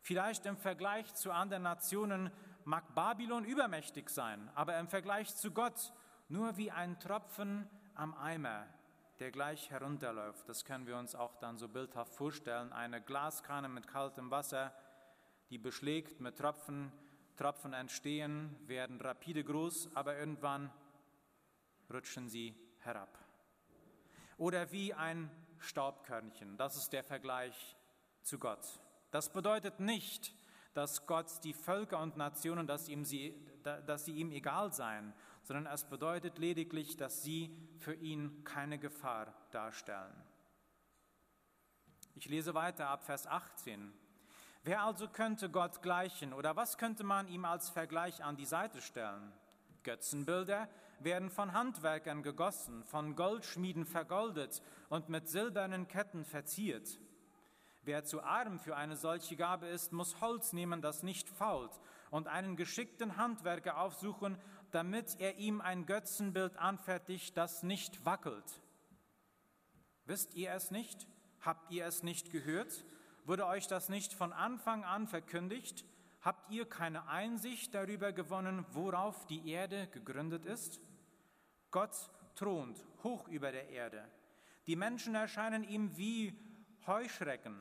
Vielleicht 0.00 0.46
im 0.46 0.56
Vergleich 0.56 1.12
zu 1.14 1.32
anderen 1.32 1.64
Nationen 1.64 2.30
mag 2.64 2.94
Babylon 2.94 3.44
übermächtig 3.44 4.08
sein, 4.08 4.50
aber 4.54 4.78
im 4.78 4.88
Vergleich 4.88 5.36
zu 5.36 5.50
Gott 5.50 5.92
nur 6.30 6.56
wie 6.56 6.70
ein 6.70 6.98
Tropfen 6.98 7.68
am 7.94 8.14
Eimer, 8.14 8.68
der 9.18 9.30
gleich 9.32 9.70
herunterläuft. 9.70 10.48
Das 10.48 10.64
können 10.64 10.86
wir 10.86 10.96
uns 10.96 11.14
auch 11.14 11.36
dann 11.36 11.58
so 11.58 11.68
bildhaft 11.68 12.14
vorstellen. 12.14 12.72
Eine 12.72 13.02
Glaskanne 13.02 13.68
mit 13.68 13.86
kaltem 13.86 14.30
Wasser, 14.30 14.72
die 15.50 15.58
beschlägt 15.58 16.20
mit 16.20 16.38
Tropfen 16.38 16.90
Tropfen 17.42 17.72
entstehen, 17.72 18.54
werden 18.68 19.00
rapide 19.00 19.42
groß, 19.42 19.96
aber 19.96 20.16
irgendwann 20.16 20.70
rutschen 21.92 22.28
sie 22.28 22.54
herab. 22.78 23.18
Oder 24.36 24.70
wie 24.70 24.94
ein 24.94 25.28
Staubkörnchen, 25.58 26.56
das 26.56 26.76
ist 26.76 26.92
der 26.92 27.02
Vergleich 27.02 27.76
zu 28.22 28.38
Gott. 28.38 28.80
Das 29.10 29.32
bedeutet 29.32 29.80
nicht, 29.80 30.32
dass 30.72 31.04
Gott 31.08 31.42
die 31.42 31.52
Völker 31.52 31.98
und 31.98 32.16
Nationen, 32.16 32.68
dass, 32.68 32.88
ihm 32.88 33.04
sie, 33.04 33.34
dass 33.64 34.04
sie 34.04 34.12
ihm 34.12 34.30
egal 34.30 34.72
seien, 34.72 35.12
sondern 35.42 35.66
es 35.66 35.82
bedeutet 35.82 36.38
lediglich, 36.38 36.96
dass 36.96 37.24
sie 37.24 37.50
für 37.80 37.94
ihn 37.94 38.44
keine 38.44 38.78
Gefahr 38.78 39.34
darstellen. 39.50 40.14
Ich 42.14 42.28
lese 42.28 42.54
weiter 42.54 42.86
ab 42.86 43.02
Vers 43.02 43.26
18. 43.26 43.92
Wer 44.64 44.84
also 44.84 45.08
könnte 45.08 45.50
Gott 45.50 45.82
gleichen 45.82 46.32
oder 46.32 46.54
was 46.54 46.78
könnte 46.78 47.02
man 47.02 47.26
ihm 47.26 47.44
als 47.44 47.68
Vergleich 47.68 48.22
an 48.22 48.36
die 48.36 48.46
Seite 48.46 48.80
stellen? 48.80 49.32
Götzenbilder 49.82 50.68
werden 51.00 51.30
von 51.30 51.52
Handwerkern 51.52 52.22
gegossen, 52.22 52.84
von 52.84 53.16
Goldschmieden 53.16 53.84
vergoldet 53.84 54.62
und 54.88 55.08
mit 55.08 55.28
silbernen 55.28 55.88
Ketten 55.88 56.24
verziert. 56.24 57.00
Wer 57.82 58.04
zu 58.04 58.22
arm 58.22 58.60
für 58.60 58.76
eine 58.76 58.94
solche 58.94 59.34
Gabe 59.34 59.66
ist, 59.66 59.92
muss 59.92 60.20
Holz 60.20 60.52
nehmen, 60.52 60.80
das 60.80 61.02
nicht 61.02 61.28
fault, 61.28 61.80
und 62.12 62.28
einen 62.28 62.54
geschickten 62.54 63.16
Handwerker 63.16 63.78
aufsuchen, 63.78 64.38
damit 64.70 65.18
er 65.18 65.38
ihm 65.38 65.60
ein 65.60 65.86
Götzenbild 65.86 66.56
anfertigt, 66.56 67.36
das 67.36 67.64
nicht 67.64 68.04
wackelt. 68.04 68.62
Wisst 70.04 70.34
ihr 70.34 70.52
es 70.52 70.70
nicht? 70.70 71.08
Habt 71.40 71.72
ihr 71.72 71.84
es 71.86 72.04
nicht 72.04 72.30
gehört? 72.30 72.84
Wurde 73.24 73.46
euch 73.46 73.68
das 73.68 73.88
nicht 73.88 74.14
von 74.14 74.32
Anfang 74.32 74.84
an 74.84 75.06
verkündigt? 75.06 75.84
Habt 76.22 76.50
ihr 76.50 76.68
keine 76.68 77.08
Einsicht 77.08 77.74
darüber 77.74 78.12
gewonnen, 78.12 78.64
worauf 78.72 79.26
die 79.26 79.48
Erde 79.48 79.86
gegründet 79.88 80.44
ist? 80.44 80.80
Gott 81.70 82.10
thront 82.34 82.84
hoch 83.04 83.28
über 83.28 83.52
der 83.52 83.68
Erde. 83.68 84.04
Die 84.66 84.76
Menschen 84.76 85.14
erscheinen 85.14 85.64
ihm 85.64 85.96
wie 85.96 86.36
Heuschrecken. 86.86 87.56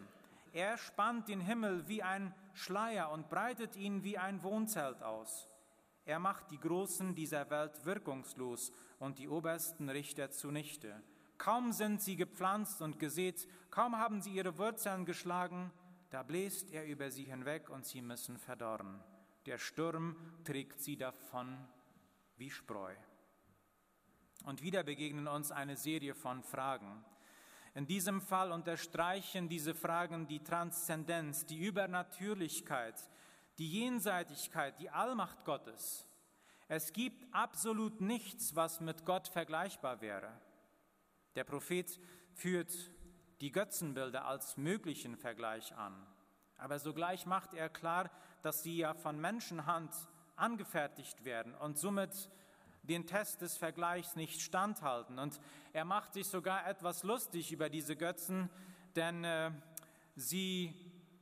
Er 0.53 0.77
spannt 0.77 1.27
den 1.27 1.39
Himmel 1.41 1.87
wie 1.87 2.03
ein 2.03 2.33
Schleier 2.53 3.11
und 3.11 3.29
breitet 3.29 3.75
ihn 3.75 4.03
wie 4.03 4.17
ein 4.17 4.43
Wohnzelt 4.43 5.01
aus. 5.01 5.47
Er 6.05 6.19
macht 6.19 6.51
die 6.51 6.59
Großen 6.59 7.15
dieser 7.15 7.49
Welt 7.49 7.85
wirkungslos 7.85 8.71
und 8.99 9.19
die 9.19 9.29
obersten 9.29 9.89
Richter 9.89 10.31
zunichte. 10.31 11.01
Kaum 11.41 11.71
sind 11.71 12.03
sie 12.03 12.17
gepflanzt 12.17 12.83
und 12.83 12.99
gesät, 12.99 13.47
kaum 13.71 13.97
haben 13.97 14.21
sie 14.21 14.29
ihre 14.29 14.59
Wurzeln 14.59 15.05
geschlagen, 15.05 15.71
da 16.11 16.21
bläst 16.21 16.69
er 16.69 16.85
über 16.85 17.09
sie 17.09 17.23
hinweg 17.23 17.67
und 17.71 17.83
sie 17.83 18.03
müssen 18.03 18.37
verdorren. 18.37 19.03
Der 19.47 19.57
Sturm 19.57 20.15
trägt 20.43 20.79
sie 20.81 20.97
davon 20.97 21.57
wie 22.37 22.51
Spreu. 22.51 22.93
Und 24.43 24.61
wieder 24.61 24.83
begegnen 24.83 25.27
uns 25.27 25.51
eine 25.51 25.77
Serie 25.77 26.13
von 26.13 26.43
Fragen. 26.43 27.03
In 27.73 27.87
diesem 27.87 28.21
Fall 28.21 28.51
unterstreichen 28.51 29.49
diese 29.49 29.73
Fragen 29.73 30.27
die 30.27 30.43
Transzendenz, 30.43 31.47
die 31.47 31.57
Übernatürlichkeit, 31.57 33.09
die 33.57 33.79
Jenseitigkeit, 33.79 34.79
die 34.79 34.91
Allmacht 34.91 35.43
Gottes. 35.43 36.05
Es 36.67 36.93
gibt 36.93 37.33
absolut 37.33 37.99
nichts, 37.99 38.55
was 38.55 38.79
mit 38.79 39.07
Gott 39.07 39.27
vergleichbar 39.27 40.01
wäre. 40.01 40.39
Der 41.35 41.43
Prophet 41.43 41.99
führt 42.33 42.71
die 43.39 43.51
Götzenbilder 43.51 44.25
als 44.25 44.57
möglichen 44.57 45.17
Vergleich 45.17 45.75
an. 45.75 46.05
Aber 46.57 46.77
sogleich 46.77 47.25
macht 47.25 47.53
er 47.53 47.69
klar, 47.69 48.11
dass 48.41 48.63
sie 48.63 48.77
ja 48.77 48.93
von 48.93 49.19
Menschenhand 49.19 49.93
angefertigt 50.35 51.25
werden 51.25 51.55
und 51.55 51.77
somit 51.77 52.29
den 52.83 53.05
Test 53.05 53.41
des 53.41 53.57
Vergleichs 53.57 54.15
nicht 54.15 54.41
standhalten. 54.41 55.19
Und 55.19 55.39
er 55.73 55.85
macht 55.85 56.13
sich 56.13 56.27
sogar 56.27 56.67
etwas 56.67 57.03
lustig 57.03 57.51
über 57.51 57.69
diese 57.69 57.95
Götzen, 57.95 58.49
denn 58.95 59.23
äh, 59.23 59.51
sie 60.15 60.73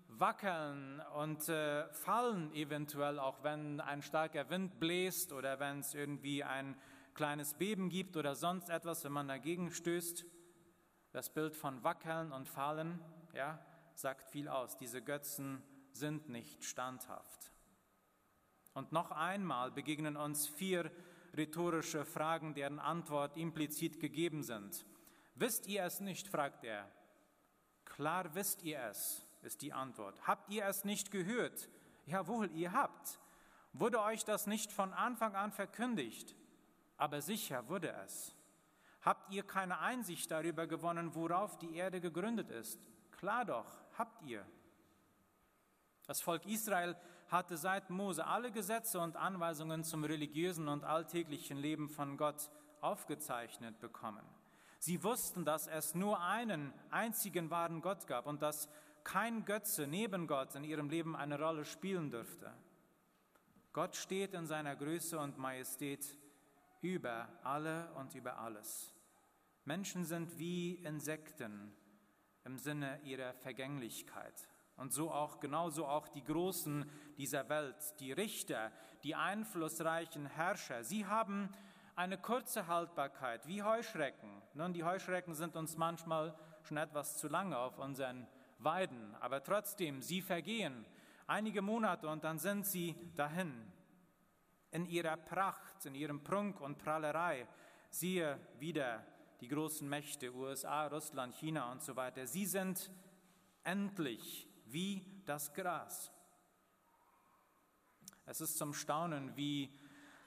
wackeln 0.07 1.01
und 1.15 1.47
äh, 1.47 1.87
fallen 1.93 2.53
eventuell, 2.53 3.19
auch 3.19 3.43
wenn 3.43 3.79
ein 3.79 4.01
starker 4.01 4.49
Wind 4.49 4.79
bläst 4.79 5.31
oder 5.31 5.59
wenn 5.59 5.79
es 5.79 5.93
irgendwie 5.93 6.43
ein 6.43 6.75
kleines 7.13 7.53
Beben 7.53 7.89
gibt 7.89 8.17
oder 8.17 8.35
sonst 8.35 8.69
etwas, 8.69 9.03
wenn 9.03 9.11
man 9.11 9.27
dagegen 9.27 9.71
stößt. 9.71 10.25
Das 11.11 11.33
Bild 11.33 11.55
von 11.55 11.83
Wackeln 11.83 12.31
und 12.31 12.47
Fallen, 12.47 12.99
ja, 13.33 13.59
sagt 13.93 14.29
viel 14.29 14.47
aus. 14.47 14.77
Diese 14.77 15.01
Götzen 15.01 15.63
sind 15.91 16.29
nicht 16.29 16.63
standhaft. 16.63 17.51
Und 18.73 18.91
noch 18.91 19.11
einmal 19.11 19.71
begegnen 19.71 20.15
uns 20.15 20.47
vier 20.47 20.91
rhetorische 21.35 22.05
Fragen, 22.05 22.53
deren 22.53 22.79
Antwort 22.79 23.37
implizit 23.37 23.99
gegeben 23.99 24.43
sind. 24.43 24.85
Wisst 25.35 25.67
ihr 25.67 25.83
es 25.83 25.99
nicht? 25.99 26.27
fragt 26.27 26.63
er. 26.63 26.89
Klar 27.85 28.35
wisst 28.35 28.63
ihr 28.63 28.79
es, 28.79 29.25
ist 29.41 29.61
die 29.61 29.73
Antwort. 29.73 30.27
Habt 30.27 30.49
ihr 30.49 30.65
es 30.65 30.85
nicht 30.85 31.11
gehört? 31.11 31.69
Jawohl, 32.05 32.51
ihr 32.51 32.71
habt. 32.71 33.19
Wurde 33.73 34.01
euch 34.01 34.25
das 34.25 34.47
nicht 34.47 34.71
von 34.71 34.93
Anfang 34.93 35.35
an 35.35 35.51
verkündigt? 35.51 36.35
Aber 36.99 37.21
sicher 37.21 37.67
wurde 37.69 37.91
es. 38.03 38.35
Habt 39.01 39.31
ihr 39.31 39.43
keine 39.43 39.79
Einsicht 39.79 40.29
darüber 40.29 40.67
gewonnen, 40.67 41.15
worauf 41.15 41.57
die 41.57 41.75
Erde 41.75 42.01
gegründet 42.01 42.51
ist? 42.51 42.77
Klar 43.11 43.45
doch, 43.45 43.65
habt 43.97 44.21
ihr. 44.23 44.45
Das 46.05 46.19
Volk 46.19 46.45
Israel 46.45 46.97
hatte 47.29 47.55
seit 47.55 47.89
Mose 47.89 48.25
alle 48.25 48.51
Gesetze 48.51 48.99
und 48.99 49.15
Anweisungen 49.15 49.85
zum 49.85 50.03
religiösen 50.03 50.67
und 50.67 50.83
alltäglichen 50.83 51.57
Leben 51.57 51.87
von 51.87 52.17
Gott 52.17 52.51
aufgezeichnet 52.81 53.79
bekommen. 53.79 54.25
Sie 54.77 55.01
wussten, 55.01 55.45
dass 55.45 55.67
es 55.67 55.95
nur 55.95 56.21
einen 56.21 56.73
einzigen 56.89 57.49
wahren 57.49 57.81
Gott 57.81 58.07
gab 58.07 58.25
und 58.25 58.41
dass 58.41 58.67
kein 59.05 59.45
Götze 59.45 59.87
neben 59.87 60.27
Gott 60.27 60.55
in 60.55 60.65
ihrem 60.65 60.89
Leben 60.89 61.15
eine 61.15 61.39
Rolle 61.39 61.63
spielen 61.63 62.11
dürfte. 62.11 62.51
Gott 63.71 63.95
steht 63.95 64.33
in 64.33 64.47
seiner 64.47 64.75
Größe 64.75 65.17
und 65.17 65.37
Majestät 65.37 66.17
über 66.81 67.27
alle 67.43 67.91
und 67.95 68.15
über 68.15 68.37
alles. 68.39 68.93
Menschen 69.65 70.05
sind 70.05 70.37
wie 70.39 70.75
Insekten 70.75 71.73
im 72.45 72.57
Sinne 72.57 72.99
ihrer 73.03 73.33
Vergänglichkeit. 73.33 74.49
Und 74.77 74.93
so 74.93 75.11
auch, 75.11 75.39
genauso 75.39 75.85
auch 75.85 76.07
die 76.07 76.23
Großen 76.23 76.89
dieser 77.17 77.49
Welt, 77.49 77.75
die 77.99 78.13
Richter, 78.13 78.71
die 79.03 79.13
einflussreichen 79.13 80.25
Herrscher. 80.25 80.83
Sie 80.83 81.05
haben 81.05 81.49
eine 81.95 82.17
kurze 82.17 82.67
Haltbarkeit, 82.67 83.45
wie 83.45 83.61
Heuschrecken. 83.61 84.41
Nun, 84.53 84.73
die 84.73 84.85
Heuschrecken 84.85 85.35
sind 85.35 85.57
uns 85.57 85.75
manchmal 85.75 86.33
schon 86.63 86.77
etwas 86.77 87.17
zu 87.17 87.27
lange 87.27 87.57
auf 87.57 87.77
unseren 87.77 88.25
Weiden, 88.57 89.15
aber 89.15 89.43
trotzdem, 89.43 90.01
sie 90.01 90.21
vergehen 90.21 90.85
einige 91.29 91.61
Monate 91.61 92.07
und 92.07 92.23
dann 92.23 92.39
sind 92.39 92.65
sie 92.65 92.95
dahin. 93.15 93.71
In 94.71 94.85
ihrer 94.85 95.17
Pracht, 95.17 95.68
in 95.85 95.95
ihrem 95.95 96.23
Prunk 96.23 96.61
und 96.61 96.77
Prallerei, 96.77 97.47
siehe 97.89 98.39
wieder 98.59 99.05
die 99.41 99.47
großen 99.47 99.87
Mächte, 99.87 100.33
USA, 100.33 100.87
Russland, 100.87 101.35
China 101.35 101.71
und 101.71 101.81
so 101.81 101.95
weiter. 101.95 102.27
Sie 102.27 102.45
sind 102.45 102.91
endlich 103.63 104.47
wie 104.65 105.05
das 105.25 105.53
Gras. 105.53 106.11
Es 108.25 108.41
ist 108.41 108.57
zum 108.57 108.73
Staunen, 108.73 109.35
wie 109.35 109.73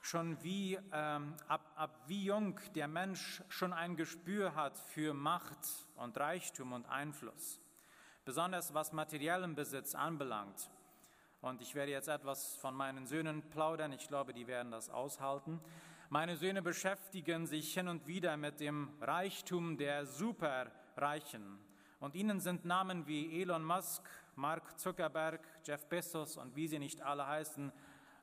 schon 0.01 0.41
wie, 0.43 0.77
ähm, 0.91 1.35
ab, 1.47 1.71
ab 1.75 2.03
wie 2.07 2.25
jung 2.25 2.59
der 2.75 2.89
Mensch 2.89 3.41
schon 3.47 3.71
ein 3.71 3.95
Gespür 3.95 4.55
hat 4.55 4.77
für 4.77 5.13
Macht 5.13 5.59
und 5.95 6.17
Reichtum 6.17 6.73
und 6.73 6.85
Einfluss, 6.87 7.61
besonders 8.25 8.73
was 8.73 8.91
materiellen 8.91 9.55
Besitz 9.55 9.95
anbelangt. 9.95 10.69
Und 11.43 11.61
ich 11.61 11.75
werde 11.75 11.91
jetzt 11.91 12.07
etwas 12.07 12.55
von 12.55 12.73
meinen 12.73 13.05
Söhnen 13.05 13.41
plaudern, 13.49 13.91
ich 13.91 14.07
glaube, 14.07 14.33
die 14.33 14.47
werden 14.47 14.71
das 14.71 14.89
aushalten. 14.89 15.59
Meine 16.07 16.37
Söhne 16.37 16.61
beschäftigen 16.61 17.47
sich 17.47 17.73
hin 17.73 17.89
und 17.89 18.07
wieder 18.07 18.37
mit 18.37 18.61
dem 18.61 18.93
Reichtum 19.01 19.75
der 19.75 20.05
Superreichen. 20.05 21.59
Und 21.99 22.15
ihnen 22.15 22.39
sind 22.39 22.63
Namen 22.63 23.07
wie 23.07 23.41
Elon 23.41 23.65
Musk, 23.65 24.03
Mark 24.37 24.79
Zuckerberg, 24.79 25.45
Jeff 25.65 25.85
Bezos 25.89 26.37
und 26.37 26.55
wie 26.55 26.69
sie 26.69 26.79
nicht 26.79 27.01
alle 27.01 27.27
heißen, 27.27 27.73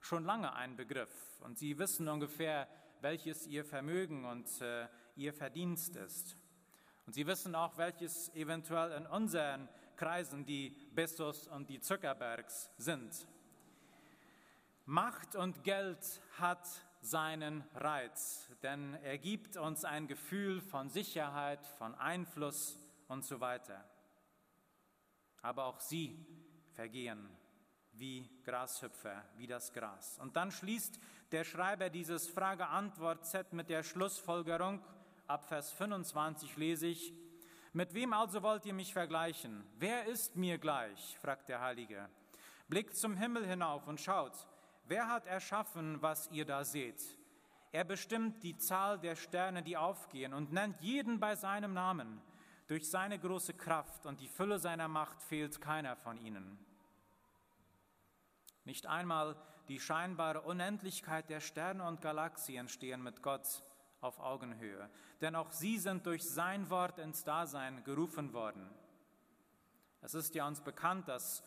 schon 0.00 0.24
lange 0.24 0.54
ein 0.54 0.76
Begriff 0.76 1.42
und 1.44 1.58
sie 1.58 1.78
wissen 1.78 2.08
ungefähr, 2.08 2.68
welches 3.02 3.46
ihr 3.46 3.66
Vermögen 3.66 4.24
und 4.24 4.62
äh, 4.62 4.88
ihr 5.16 5.34
Verdienst 5.34 5.94
ist. 5.96 6.38
Und 7.04 7.12
sie 7.12 7.26
wissen 7.26 7.54
auch, 7.54 7.76
welches 7.76 8.34
eventuell 8.34 8.92
in 8.92 9.06
unseren 9.06 9.68
Kreisen 9.96 10.46
die 10.46 10.74
Bezos 10.94 11.46
und 11.48 11.68
die 11.68 11.80
Zuckerbergs 11.80 12.70
sind. 12.76 13.26
Macht 14.84 15.36
und 15.36 15.62
Geld 15.62 16.20
hat 16.38 16.66
seinen 17.00 17.64
Reiz, 17.74 18.48
denn 18.62 18.94
er 19.02 19.18
gibt 19.18 19.56
uns 19.56 19.84
ein 19.84 20.06
Gefühl 20.06 20.60
von 20.60 20.88
Sicherheit, 20.88 21.64
von 21.78 21.94
Einfluss 21.94 22.78
und 23.08 23.24
so 23.24 23.40
weiter. 23.40 23.84
Aber 25.42 25.64
auch 25.64 25.80
sie 25.80 26.26
vergehen 26.74 27.28
wie 27.92 28.28
Grashüpfer, 28.44 29.24
wie 29.36 29.46
das 29.46 29.72
Gras. 29.72 30.18
Und 30.18 30.36
dann 30.36 30.50
schließt 30.50 30.98
der 31.32 31.44
Schreiber 31.44 31.90
dieses 31.90 32.28
Frage-Antwort-Set 32.28 33.52
mit 33.52 33.68
der 33.68 33.82
Schlussfolgerung, 33.82 34.84
ab 35.26 35.44
Vers 35.44 35.70
25 35.72 36.56
lese 36.56 36.86
ich, 36.88 37.12
mit 37.72 37.94
wem 37.94 38.12
also 38.12 38.42
wollt 38.42 38.66
ihr 38.66 38.74
mich 38.74 38.92
vergleichen? 38.92 39.64
Wer 39.78 40.06
ist 40.06 40.36
mir 40.36 40.58
gleich? 40.58 41.16
fragt 41.18 41.48
der 41.48 41.60
Heilige. 41.60 42.08
Blickt 42.68 42.96
zum 42.96 43.16
Himmel 43.16 43.46
hinauf 43.46 43.86
und 43.86 44.00
schaut, 44.00 44.46
wer 44.86 45.08
hat 45.08 45.26
erschaffen, 45.26 46.02
was 46.02 46.28
ihr 46.32 46.44
da 46.44 46.64
seht? 46.64 47.00
Er 47.72 47.84
bestimmt 47.84 48.42
die 48.42 48.56
Zahl 48.56 48.98
der 48.98 49.14
Sterne, 49.14 49.62
die 49.62 49.76
aufgehen 49.76 50.34
und 50.34 50.52
nennt 50.52 50.80
jeden 50.80 51.20
bei 51.20 51.36
seinem 51.36 51.72
Namen. 51.72 52.20
Durch 52.66 52.90
seine 52.90 53.18
große 53.18 53.54
Kraft 53.54 54.06
und 54.06 54.20
die 54.20 54.28
Fülle 54.28 54.58
seiner 54.58 54.88
Macht 54.88 55.22
fehlt 55.22 55.60
keiner 55.60 55.96
von 55.96 56.16
ihnen. 56.16 56.58
Nicht 58.64 58.86
einmal 58.86 59.36
die 59.68 59.80
scheinbare 59.80 60.42
Unendlichkeit 60.42 61.30
der 61.30 61.40
Sterne 61.40 61.84
und 61.84 62.00
Galaxien 62.00 62.68
stehen 62.68 63.02
mit 63.02 63.22
Gott 63.22 63.62
auf 64.00 64.18
Augenhöhe, 64.20 64.88
denn 65.20 65.34
auch 65.34 65.50
sie 65.50 65.78
sind 65.78 66.06
durch 66.06 66.28
sein 66.28 66.70
Wort 66.70 66.98
ins 66.98 67.24
Dasein 67.24 67.84
gerufen 67.84 68.32
worden. 68.32 68.68
Es 70.02 70.14
ist 70.14 70.34
ja 70.34 70.46
uns 70.46 70.60
bekannt, 70.62 71.08
dass 71.08 71.44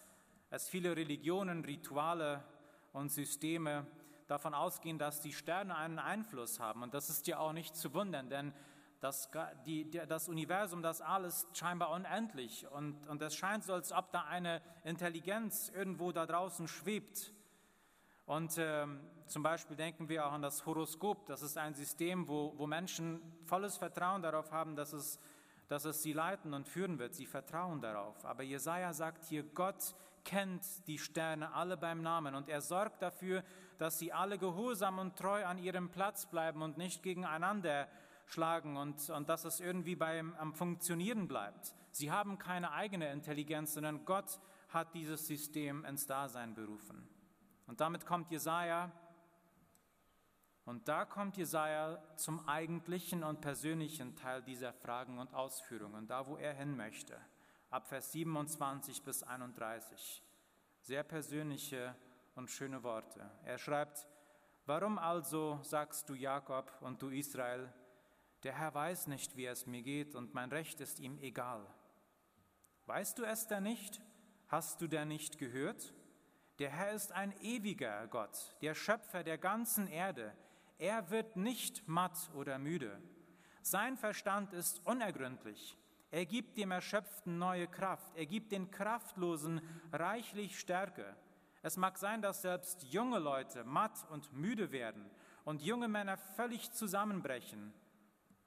es 0.51 0.69
viele 0.69 0.95
Religionen, 0.95 1.65
Rituale 1.65 2.43
und 2.91 3.11
Systeme 3.11 3.87
davon 4.27 4.53
ausgehen, 4.53 4.99
dass 4.99 5.21
die 5.21 5.33
Sterne 5.33 5.75
einen 5.75 5.99
Einfluss 5.99 6.59
haben. 6.59 6.83
Und 6.83 6.93
das 6.93 7.09
ist 7.09 7.27
ja 7.27 7.39
auch 7.39 7.53
nicht 7.53 7.75
zu 7.75 7.93
wundern, 7.93 8.29
denn 8.29 8.53
das, 8.99 9.29
die, 9.65 9.89
das 9.89 10.29
Universum, 10.29 10.81
das 10.81 11.01
alles 11.01 11.45
scheinbar 11.53 11.91
unendlich 11.91 12.65
und, 12.67 13.05
und 13.07 13.21
es 13.21 13.35
scheint 13.35 13.65
so, 13.65 13.73
als 13.73 13.91
ob 13.91 14.11
da 14.13 14.23
eine 14.23 14.61
Intelligenz 14.85 15.69
irgendwo 15.69 16.13
da 16.13 16.25
draußen 16.25 16.69
schwebt. 16.69 17.33
Und 18.25 18.55
ähm, 18.57 19.01
zum 19.33 19.41
Beispiel 19.41 19.75
denken 19.75 20.09
wir 20.09 20.27
auch 20.27 20.31
an 20.31 20.43
das 20.43 20.63
Horoskop. 20.63 21.25
Das 21.25 21.41
ist 21.41 21.57
ein 21.57 21.73
System, 21.73 22.27
wo, 22.27 22.53
wo 22.55 22.67
Menschen 22.67 23.19
volles 23.45 23.77
Vertrauen 23.77 24.21
darauf 24.21 24.51
haben, 24.51 24.75
dass 24.75 24.93
es, 24.93 25.19
dass 25.67 25.85
es 25.85 26.03
sie 26.03 26.13
leiten 26.13 26.53
und 26.53 26.67
führen 26.67 26.99
wird. 26.99 27.15
Sie 27.15 27.25
vertrauen 27.25 27.81
darauf. 27.81 28.23
Aber 28.25 28.43
Jesaja 28.43 28.93
sagt 28.93 29.25
hier, 29.25 29.41
Gott 29.41 29.95
kennt 30.23 30.63
die 30.85 30.99
Sterne 30.99 31.51
alle 31.51 31.77
beim 31.77 32.03
Namen 32.03 32.35
und 32.35 32.47
er 32.47 32.61
sorgt 32.61 33.01
dafür, 33.01 33.43
dass 33.79 33.97
sie 33.97 34.13
alle 34.13 34.37
gehorsam 34.37 34.99
und 34.99 35.15
treu 35.15 35.43
an 35.43 35.57
ihrem 35.57 35.89
Platz 35.89 36.27
bleiben 36.27 36.61
und 36.61 36.77
nicht 36.77 37.01
gegeneinander 37.01 37.87
schlagen 38.27 38.77
und, 38.77 39.09
und 39.09 39.29
dass 39.29 39.45
es 39.45 39.59
irgendwie 39.59 39.95
beim, 39.95 40.35
am 40.35 40.53
Funktionieren 40.53 41.27
bleibt. 41.27 41.73
Sie 41.89 42.11
haben 42.11 42.37
keine 42.37 42.71
eigene 42.71 43.11
Intelligenz, 43.11 43.73
sondern 43.73 44.05
Gott 44.05 44.39
hat 44.69 44.93
dieses 44.93 45.25
System 45.25 45.85
ins 45.85 46.05
Dasein 46.05 46.53
berufen. 46.53 47.09
Und 47.65 47.81
damit 47.81 48.05
kommt 48.05 48.29
Jesaja, 48.29 48.91
und 50.65 50.87
da 50.87 51.05
kommt 51.05 51.37
Jesaja 51.37 52.01
zum 52.15 52.47
eigentlichen 52.47 53.23
und 53.23 53.41
persönlichen 53.41 54.15
Teil 54.15 54.41
dieser 54.41 54.73
Fragen 54.73 55.19
und 55.19 55.33
Ausführungen, 55.33 56.07
da 56.07 56.25
wo 56.27 56.37
er 56.37 56.53
hin 56.53 56.77
möchte, 56.77 57.19
ab 57.69 57.87
Vers 57.87 58.11
27 58.13 59.03
bis 59.03 59.23
31. 59.23 60.23
Sehr 60.79 61.03
persönliche 61.03 61.95
und 62.35 62.49
schöne 62.49 62.83
Worte. 62.83 63.29
Er 63.43 63.57
schreibt, 63.57 64.07
Warum 64.65 64.97
also 64.97 65.59
sagst 65.61 66.07
du 66.07 66.13
Jakob 66.13 66.71
und 66.79 67.01
du 67.01 67.09
Israel, 67.09 67.73
der 68.43 68.57
Herr 68.57 68.73
weiß 68.73 69.07
nicht, 69.07 69.35
wie 69.35 69.45
es 69.45 69.65
mir 69.65 69.81
geht, 69.81 70.15
und 70.15 70.33
mein 70.33 70.49
Recht 70.49 70.79
ist 70.79 70.99
ihm 70.99 71.17
egal. 71.19 71.67
Weißt 72.85 73.19
du 73.19 73.23
es 73.25 73.47
denn 73.47 73.63
nicht? 73.63 74.01
Hast 74.47 74.79
du 74.81 74.87
denn 74.87 75.09
nicht 75.09 75.37
gehört? 75.37 75.93
Der 76.59 76.69
Herr 76.69 76.91
ist 76.91 77.11
ein 77.11 77.33
ewiger 77.41 78.07
Gott, 78.07 78.55
der 78.61 78.73
Schöpfer 78.73 79.23
der 79.23 79.37
ganzen 79.37 79.87
Erde. 79.87 80.33
Er 80.83 81.09
wird 81.11 81.37
nicht 81.37 81.87
matt 81.87 82.29
oder 82.33 82.59
müde. 82.59 83.01
Sein 83.61 83.95
Verstand 83.95 84.51
ist 84.51 84.85
unergründlich. 84.85 85.77
Er 86.11 86.25
gibt 86.25 86.57
dem 86.57 86.71
Erschöpften 86.71 87.37
neue 87.37 87.67
Kraft. 87.67 88.13
Er 88.17 88.25
gibt 88.25 88.51
den 88.51 88.69
Kraftlosen 88.69 89.61
reichlich 89.93 90.59
Stärke. 90.59 91.15
Es 91.61 91.77
mag 91.77 91.97
sein, 91.97 92.21
dass 92.21 92.41
selbst 92.41 92.83
junge 92.83 93.19
Leute 93.19 93.63
matt 93.63 94.05
und 94.09 94.33
müde 94.33 94.73
werden 94.73 95.09
und 95.45 95.61
junge 95.61 95.87
Männer 95.87 96.17
völlig 96.17 96.73
zusammenbrechen. 96.73 97.73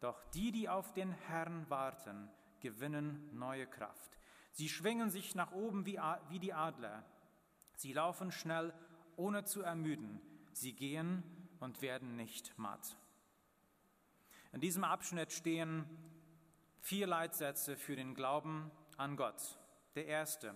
Doch 0.01 0.22
die, 0.35 0.53
die 0.53 0.68
auf 0.68 0.92
den 0.92 1.12
Herrn 1.12 1.64
warten, 1.70 2.29
gewinnen 2.61 3.31
neue 3.33 3.66
Kraft. 3.66 4.18
Sie 4.53 4.68
schwingen 4.68 5.09
sich 5.09 5.35
nach 5.35 5.53
oben 5.53 5.87
wie, 5.87 5.99
die 6.38 6.53
Adler. 6.53 7.03
Sie 7.77 7.94
laufen 7.94 8.31
schnell, 8.31 8.75
ohne 9.16 9.44
zu 9.44 9.62
ermüden. 9.62 10.20
Sie 10.53 10.75
gehen 10.75 11.22
und 11.61 11.83
werden 11.83 12.16
nicht 12.16 12.57
matt. 12.59 12.97
In 14.53 14.61
diesem 14.61 14.85
Abschnitt 14.85 15.33
stehen 15.33 15.85
vier 16.81 17.07
Leitsätze 17.07 17.77
für 17.77 17.97
den 17.97 18.14
Glauben 18.14 18.71
an 18.97 19.16
Gott. 19.16 19.59
Der 19.95 20.07
erste. 20.07 20.55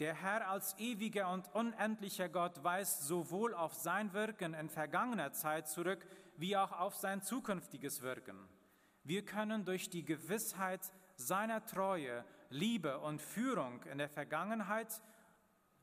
Der 0.00 0.14
Herr 0.14 0.48
als 0.48 0.76
ewiger 0.78 1.30
und 1.30 1.54
unendlicher 1.54 2.28
Gott 2.28 2.64
weist 2.64 3.06
sowohl 3.06 3.54
auf 3.54 3.74
sein 3.74 4.12
Wirken 4.12 4.54
in 4.54 4.68
vergangener 4.68 5.32
Zeit 5.32 5.68
zurück, 5.68 6.04
wie 6.36 6.56
auch 6.56 6.72
auf 6.72 6.96
sein 6.96 7.22
zukünftiges 7.22 8.02
Wirken. 8.02 8.48
Wir 9.04 9.24
können 9.24 9.64
durch 9.64 9.90
die 9.90 10.04
Gewissheit 10.04 10.92
seiner 11.16 11.64
Treue, 11.64 12.24
Liebe 12.50 12.98
und 12.98 13.20
Führung 13.20 13.82
in 13.84 13.98
der 13.98 14.08
Vergangenheit 14.08 15.00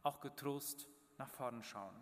auch 0.04 0.20
getrost 0.20 0.88
nach 1.18 1.30
vorn 1.30 1.64
schauen. 1.64 1.96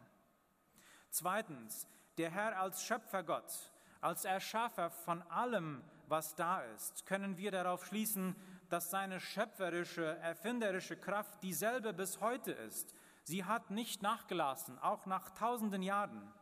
Zweitens, 1.10 1.88
der 2.17 2.32
Herr 2.32 2.60
als 2.60 2.84
Schöpfergott, 2.84 3.71
als 4.01 4.25
Erschaffer 4.25 4.89
von 4.89 5.21
allem, 5.23 5.84
was 6.08 6.36
da 6.36 6.62
ist, 6.75 7.06
können 7.06 7.38
wir 7.38 7.51
darauf 7.51 7.86
schließen, 7.86 8.36
dass 8.69 8.89
seine 8.89 9.19
schöpferische, 9.19 10.17
erfinderische 10.17 10.97
Kraft 10.97 11.41
dieselbe 11.43 11.93
bis 11.93 12.21
heute 12.21 12.51
ist. 12.51 12.95
Sie 13.23 13.43
hat 13.43 13.71
nicht 13.71 14.01
nachgelassen, 14.01 14.80
auch 14.80 15.06
nach 15.06 15.32
tausenden 15.32 15.84
Jahren. 15.84 16.34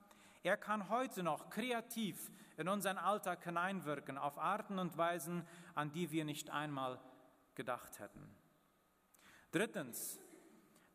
Er 0.44 0.58
kann 0.58 0.90
heute 0.90 1.24
noch 1.24 1.50
kreativ 1.50 2.32
in 2.58 2.68
unseren 2.68 2.98
Alltag 2.98 3.44
hineinwirken, 3.44 4.18
auf 4.18 4.38
Arten 4.38 4.80
und 4.80 4.98
Weisen, 4.98 5.46
an 5.74 5.92
die 5.92 6.12
wir 6.12 6.26
nicht 6.26 6.52
einmal 6.52 7.00
gedacht 7.56 8.00
hätten. 8.00 8.36
Drittens, 9.52 10.20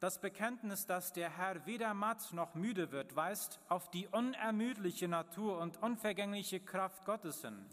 das 0.00 0.18
Bekenntnis, 0.18 0.86
dass 0.86 1.12
der 1.12 1.36
Herr 1.36 1.66
weder 1.66 1.92
matt 1.92 2.32
noch 2.32 2.54
müde 2.54 2.90
wird, 2.90 3.14
weist 3.16 3.60
auf 3.68 3.90
die 3.90 4.08
unermüdliche 4.08 5.08
Natur 5.08 5.58
und 5.58 5.82
unvergängliche 5.82 6.58
Kraft 6.58 7.04
Gottes 7.04 7.42
hin. 7.42 7.66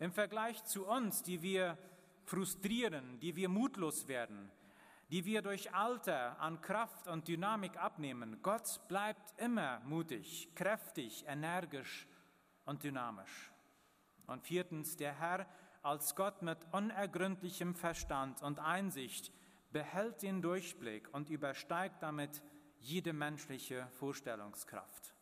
Im 0.00 0.12
Vergleich 0.12 0.64
zu 0.64 0.86
uns, 0.86 1.22
die 1.22 1.42
wir 1.42 1.78
frustrieren, 2.24 3.20
die 3.20 3.36
wir 3.36 3.48
mutlos 3.48 4.08
werden, 4.08 4.50
die 5.10 5.24
wir 5.24 5.42
durch 5.42 5.72
Alter 5.72 6.40
an 6.40 6.60
Kraft 6.60 7.06
und 7.06 7.28
Dynamik 7.28 7.76
abnehmen, 7.76 8.42
Gott 8.42 8.80
bleibt 8.88 9.40
immer 9.40 9.80
mutig, 9.80 10.52
kräftig, 10.56 11.24
energisch 11.28 12.08
und 12.64 12.82
dynamisch. 12.82 13.52
Und 14.26 14.42
viertens, 14.42 14.96
der 14.96 15.18
Herr 15.20 15.46
als 15.82 16.16
Gott 16.16 16.42
mit 16.42 16.58
unergründlichem 16.72 17.74
Verstand 17.76 18.42
und 18.42 18.58
Einsicht 18.58 19.32
behält 19.72 20.22
den 20.22 20.42
Durchblick 20.42 21.12
und 21.12 21.30
übersteigt 21.30 22.02
damit 22.02 22.42
jede 22.78 23.12
menschliche 23.12 23.86
Vorstellungskraft. 23.92 25.14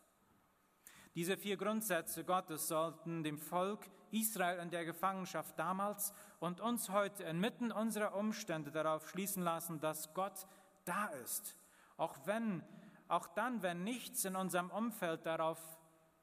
Diese 1.15 1.37
vier 1.37 1.57
Grundsätze 1.57 2.23
Gottes 2.23 2.67
sollten 2.67 3.23
dem 3.23 3.37
Volk 3.37 3.89
Israel 4.11 4.59
in 4.59 4.69
der 4.69 4.85
Gefangenschaft 4.85 5.57
damals 5.57 6.13
und 6.39 6.61
uns 6.61 6.89
heute 6.89 7.23
inmitten 7.23 7.71
unserer 7.71 8.15
Umstände 8.15 8.71
darauf 8.71 9.09
schließen 9.09 9.43
lassen, 9.43 9.79
dass 9.79 10.13
Gott 10.13 10.47
da 10.85 11.07
ist, 11.07 11.57
auch 11.97 12.15
wenn 12.25 12.63
auch 13.09 13.27
dann, 13.27 13.63
wenn 13.63 13.83
nichts 13.83 14.23
in 14.23 14.35
unserem 14.35 14.69
Umfeld 14.69 15.25
darauf 15.25 15.59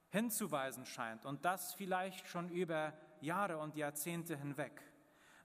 hinzuweisen 0.09 0.87
scheint 0.87 1.27
und 1.27 1.45
das 1.45 1.75
vielleicht 1.75 2.29
schon 2.29 2.49
über 2.49 2.93
Jahre 3.21 3.59
und 3.59 3.77
Jahrzehnte 3.77 4.37
hinweg. 4.37 4.81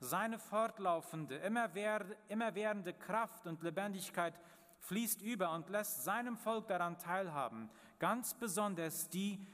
Seine 0.03 0.39
fortlaufende, 0.39 1.35
immerwährende 1.37 2.91
Kraft 2.93 3.45
und 3.45 3.61
Lebendigkeit 3.61 4.33
fließt 4.79 5.21
über 5.21 5.51
und 5.51 5.69
lässt 5.69 6.03
seinem 6.03 6.37
Volk 6.37 6.67
daran 6.67 6.97
teilhaben, 6.97 7.69
ganz 7.99 8.33
besonders 8.33 9.09
die, 9.09 9.45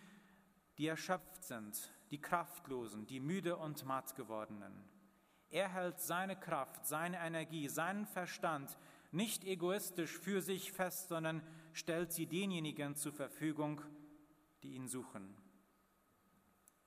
die 0.78 0.88
erschöpft 0.88 1.44
sind, 1.44 1.92
die 2.12 2.22
Kraftlosen, 2.22 3.06
die 3.06 3.20
müde 3.20 3.58
und 3.58 3.86
matt 3.86 4.16
gewordenen. 4.16 4.86
Er 5.50 5.68
hält 5.68 6.00
seine 6.00 6.38
Kraft, 6.38 6.86
seine 6.86 7.18
Energie, 7.18 7.68
seinen 7.68 8.06
Verstand 8.06 8.78
nicht 9.12 9.44
egoistisch 9.44 10.18
für 10.18 10.42
sich 10.42 10.72
fest, 10.72 11.10
sondern 11.10 11.42
stellt 11.74 12.14
sie 12.14 12.26
denjenigen 12.26 12.96
zur 12.96 13.12
Verfügung, 13.12 13.82
die 14.64 14.76
ihn 14.76 14.88
suchen. 14.88 15.36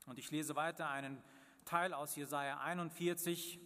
Und 0.07 0.19
ich 0.19 0.31
lese 0.31 0.57
weiter 0.57 0.89
einen 0.89 1.23
Teil 1.71 1.95
aus 1.95 2.17
Jesaja 2.17 2.59
41. 2.59 3.61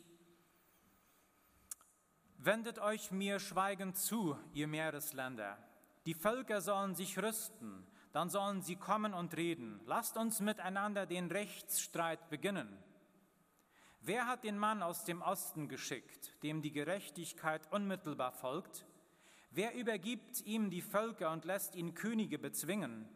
Wendet 2.36 2.78
euch 2.78 3.10
mir 3.10 3.40
schweigend 3.40 3.96
zu, 3.96 4.36
ihr 4.52 4.66
Meeresländer. 4.66 5.56
Die 6.04 6.12
Völker 6.12 6.60
sollen 6.60 6.94
sich 6.94 7.16
rüsten, 7.16 7.86
dann 8.12 8.28
sollen 8.28 8.60
sie 8.60 8.76
kommen 8.76 9.14
und 9.14 9.34
reden. 9.38 9.80
Lasst 9.86 10.18
uns 10.18 10.40
miteinander 10.40 11.06
den 11.06 11.30
Rechtsstreit 11.30 12.28
beginnen. 12.28 12.76
Wer 14.02 14.26
hat 14.26 14.44
den 14.44 14.58
Mann 14.58 14.82
aus 14.82 15.06
dem 15.06 15.22
Osten 15.22 15.70
geschickt, 15.70 16.30
dem 16.42 16.60
die 16.60 16.72
Gerechtigkeit 16.72 17.72
unmittelbar 17.72 18.32
folgt? 18.32 18.84
Wer 19.50 19.74
übergibt 19.74 20.42
ihm 20.42 20.68
die 20.68 20.82
Völker 20.82 21.32
und 21.32 21.46
lässt 21.46 21.74
ihn 21.74 21.94
Könige 21.94 22.38
bezwingen? 22.38 23.08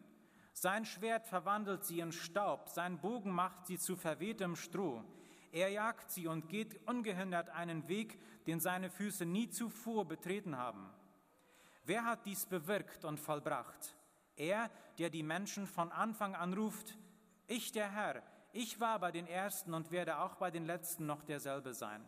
Sein 0.61 0.83
Schwert 0.83 1.25
verwandelt 1.25 1.85
sie 1.85 2.01
in 2.01 2.11
Staub, 2.11 2.67
sein 2.67 2.99
Bogen 2.99 3.31
macht 3.31 3.65
sie 3.65 3.79
zu 3.79 3.95
verwehtem 3.95 4.57
Stroh. 4.57 5.05
Er 5.53 5.69
jagt 5.69 6.11
sie 6.11 6.27
und 6.27 6.49
geht 6.49 6.85
ungehindert 6.85 7.47
einen 7.47 7.87
Weg, 7.87 8.19
den 8.45 8.59
seine 8.59 8.89
Füße 8.89 9.25
nie 9.25 9.49
zuvor 9.49 10.05
betreten 10.05 10.57
haben. 10.57 10.89
Wer 11.85 12.03
hat 12.03 12.25
dies 12.25 12.45
bewirkt 12.45 13.05
und 13.05 13.21
vollbracht? 13.21 13.95
Er, 14.35 14.69
der 14.97 15.09
die 15.09 15.23
Menschen 15.23 15.65
von 15.65 15.93
Anfang 15.93 16.35
an 16.35 16.53
ruft, 16.53 16.97
ich 17.47 17.71
der 17.71 17.89
Herr, 17.93 18.21
ich 18.51 18.81
war 18.81 18.99
bei 18.99 19.13
den 19.13 19.27
Ersten 19.27 19.73
und 19.73 19.91
werde 19.91 20.19
auch 20.19 20.35
bei 20.35 20.51
den 20.51 20.65
Letzten 20.65 21.05
noch 21.05 21.23
derselbe 21.23 21.73
sein. 21.73 22.03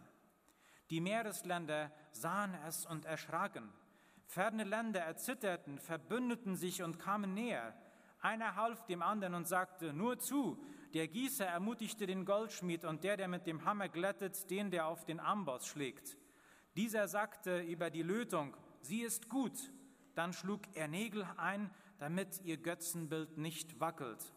Die 0.90 1.00
Meeresländer 1.00 1.90
sahen 2.12 2.54
es 2.68 2.86
und 2.86 3.06
erschraken. 3.06 3.72
Ferne 4.26 4.66
Länder 4.66 5.00
erzitterten, 5.00 5.80
verbündeten 5.80 6.58
sich 6.58 6.84
und 6.84 7.00
kamen 7.00 7.34
näher. 7.34 7.74
Einer 8.22 8.56
half 8.56 8.86
dem 8.86 9.02
anderen 9.02 9.34
und 9.34 9.48
sagte, 9.48 9.94
nur 9.94 10.20
zu. 10.20 10.64
Der 10.94 11.08
Gießer 11.08 11.46
ermutigte 11.46 12.06
den 12.06 12.26
Goldschmied 12.26 12.86
und 12.86 13.04
der, 13.04 13.18
der 13.18 13.28
mit 13.28 13.48
dem 13.48 13.66
Hammer 13.66 13.90
glättet, 13.90 14.50
den, 14.50 14.72
der 14.72 14.88
auf 14.88 15.06
den 15.06 15.20
Amboss 15.20 15.68
schlägt. 15.68 16.18
Dieser 16.76 17.08
sagte 17.08 17.62
über 17.62 17.90
die 17.90 18.04
Lötung, 18.04 18.56
sie 18.82 19.02
ist 19.02 19.30
gut. 19.30 19.72
Dann 20.16 20.34
schlug 20.34 20.62
er 20.74 20.88
Nägel 20.88 21.26
ein, 21.38 21.72
damit 21.98 22.42
ihr 22.44 22.58
Götzenbild 22.58 23.38
nicht 23.38 23.80
wackelt. 23.80 24.34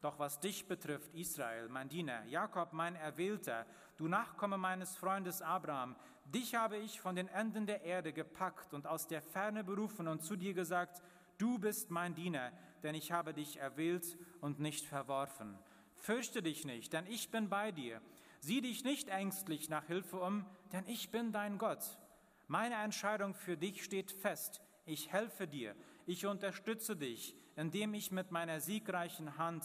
Doch 0.00 0.18
was 0.18 0.38
dich 0.38 0.68
betrifft, 0.68 1.12
Israel, 1.14 1.68
mein 1.68 1.88
Diener, 1.88 2.24
Jakob, 2.26 2.72
mein 2.72 2.94
Erwählter, 2.94 3.66
du 3.96 4.06
Nachkomme 4.06 4.56
meines 4.56 4.96
Freundes 4.96 5.42
Abraham, 5.42 5.96
dich 6.24 6.54
habe 6.54 6.76
ich 6.76 7.00
von 7.00 7.16
den 7.16 7.26
Enden 7.28 7.66
der 7.66 7.82
Erde 7.82 8.12
gepackt 8.12 8.74
und 8.74 8.86
aus 8.86 9.08
der 9.08 9.22
Ferne 9.22 9.64
berufen 9.64 10.06
und 10.06 10.22
zu 10.22 10.36
dir 10.36 10.54
gesagt, 10.54 11.02
du 11.36 11.58
bist 11.58 11.90
mein 11.90 12.14
Diener, 12.14 12.52
denn 12.82 12.94
ich 12.94 13.12
habe 13.12 13.34
dich 13.34 13.58
erwählt 13.58 14.18
und 14.40 14.60
nicht 14.60 14.86
verworfen. 14.86 15.58
Fürchte 15.96 16.42
dich 16.42 16.64
nicht, 16.64 16.92
denn 16.92 17.06
ich 17.06 17.30
bin 17.30 17.48
bei 17.48 17.72
dir. 17.72 18.00
Sieh 18.40 18.60
dich 18.60 18.84
nicht 18.84 19.08
ängstlich 19.08 19.68
nach 19.68 19.86
Hilfe 19.86 20.20
um, 20.20 20.46
denn 20.72 20.86
ich 20.86 21.10
bin 21.10 21.32
dein 21.32 21.58
Gott. 21.58 21.98
Meine 22.46 22.76
Entscheidung 22.76 23.34
für 23.34 23.56
dich 23.56 23.82
steht 23.82 24.12
fest. 24.12 24.60
Ich 24.86 25.12
helfe 25.12 25.46
dir, 25.46 25.74
ich 26.06 26.24
unterstütze 26.24 26.96
dich, 26.96 27.36
indem 27.56 27.92
ich 27.94 28.10
mit 28.10 28.30
meiner 28.30 28.60
siegreichen 28.60 29.36
Hand 29.36 29.64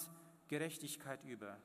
Gerechtigkeit 0.49 1.23
übe. 1.23 1.55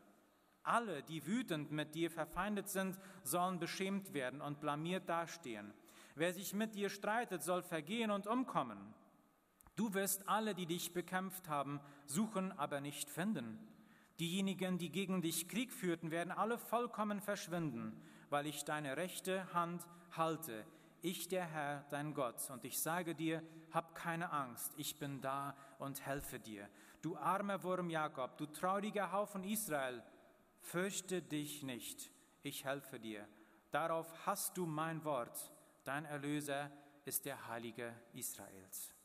Alle, 0.63 1.03
die 1.03 1.27
wütend 1.27 1.73
mit 1.73 1.95
dir 1.95 2.11
verfeindet 2.11 2.69
sind, 2.69 2.99
sollen 3.25 3.59
beschämt 3.59 4.13
werden 4.13 4.41
und 4.41 4.61
blamiert 4.61 5.09
dastehen. 5.09 5.73
Wer 6.15 6.33
sich 6.35 6.53
mit 6.53 6.75
dir 6.75 6.91
streitet, 6.91 7.43
soll 7.43 7.63
vergehen 7.63 8.11
und 8.11 8.27
umkommen. 8.27 8.95
Du 9.79 9.95
wirst 9.95 10.29
alle, 10.29 10.57
die 10.57 10.67
dich 10.67 10.93
bekämpft 10.93 11.49
haben, 11.49 11.79
suchen, 12.05 12.51
aber 12.59 12.81
nicht 12.81 13.09
finden. 13.09 13.61
Diejenigen, 14.19 14.77
die 14.77 14.91
gegen 14.91 15.23
dich 15.23 15.49
Krieg 15.49 15.73
führten, 15.73 16.11
werden 16.11 16.33
alle 16.33 16.59
vollkommen 16.59 17.21
verschwinden, 17.21 18.03
weil 18.29 18.47
ich 18.47 18.65
deine 18.65 18.97
rechte 18.97 19.55
Hand 19.55 19.87
halte. 20.17 20.67
Ich, 21.01 21.29
der 21.29 21.47
Herr, 21.47 21.85
dein 21.91 22.13
Gott, 22.13 22.51
und 22.51 22.65
ich 22.65 22.81
sage 22.81 23.15
dir, 23.15 23.41
hab 23.71 23.95
keine 23.95 24.33
Angst, 24.33 24.73
ich 24.77 24.99
bin 24.99 25.21
da 25.21 25.57
und 25.79 26.05
helfe 26.05 26.41
dir. 26.41 26.69
Du 27.01 27.17
armer 27.17 27.63
Wurm 27.63 27.89
Jakob, 27.89 28.37
du 28.37 28.47
trauriger 28.47 29.13
Haufen 29.13 29.45
Israel, 29.45 30.03
fürchte 30.59 31.23
dich 31.23 31.63
nicht, 31.63 32.11
ich 32.43 32.65
helfe 32.65 32.99
dir. 32.99 33.29
Darauf 33.71 34.27
hast 34.27 34.57
du 34.57 34.67
mein 34.67 35.05
Wort, 35.05 35.53
dein 35.85 36.05
Erlöser 36.05 36.69
ist 37.05 37.27
der 37.27 37.47
Heilige 37.47 37.95
Israels. 38.13 38.98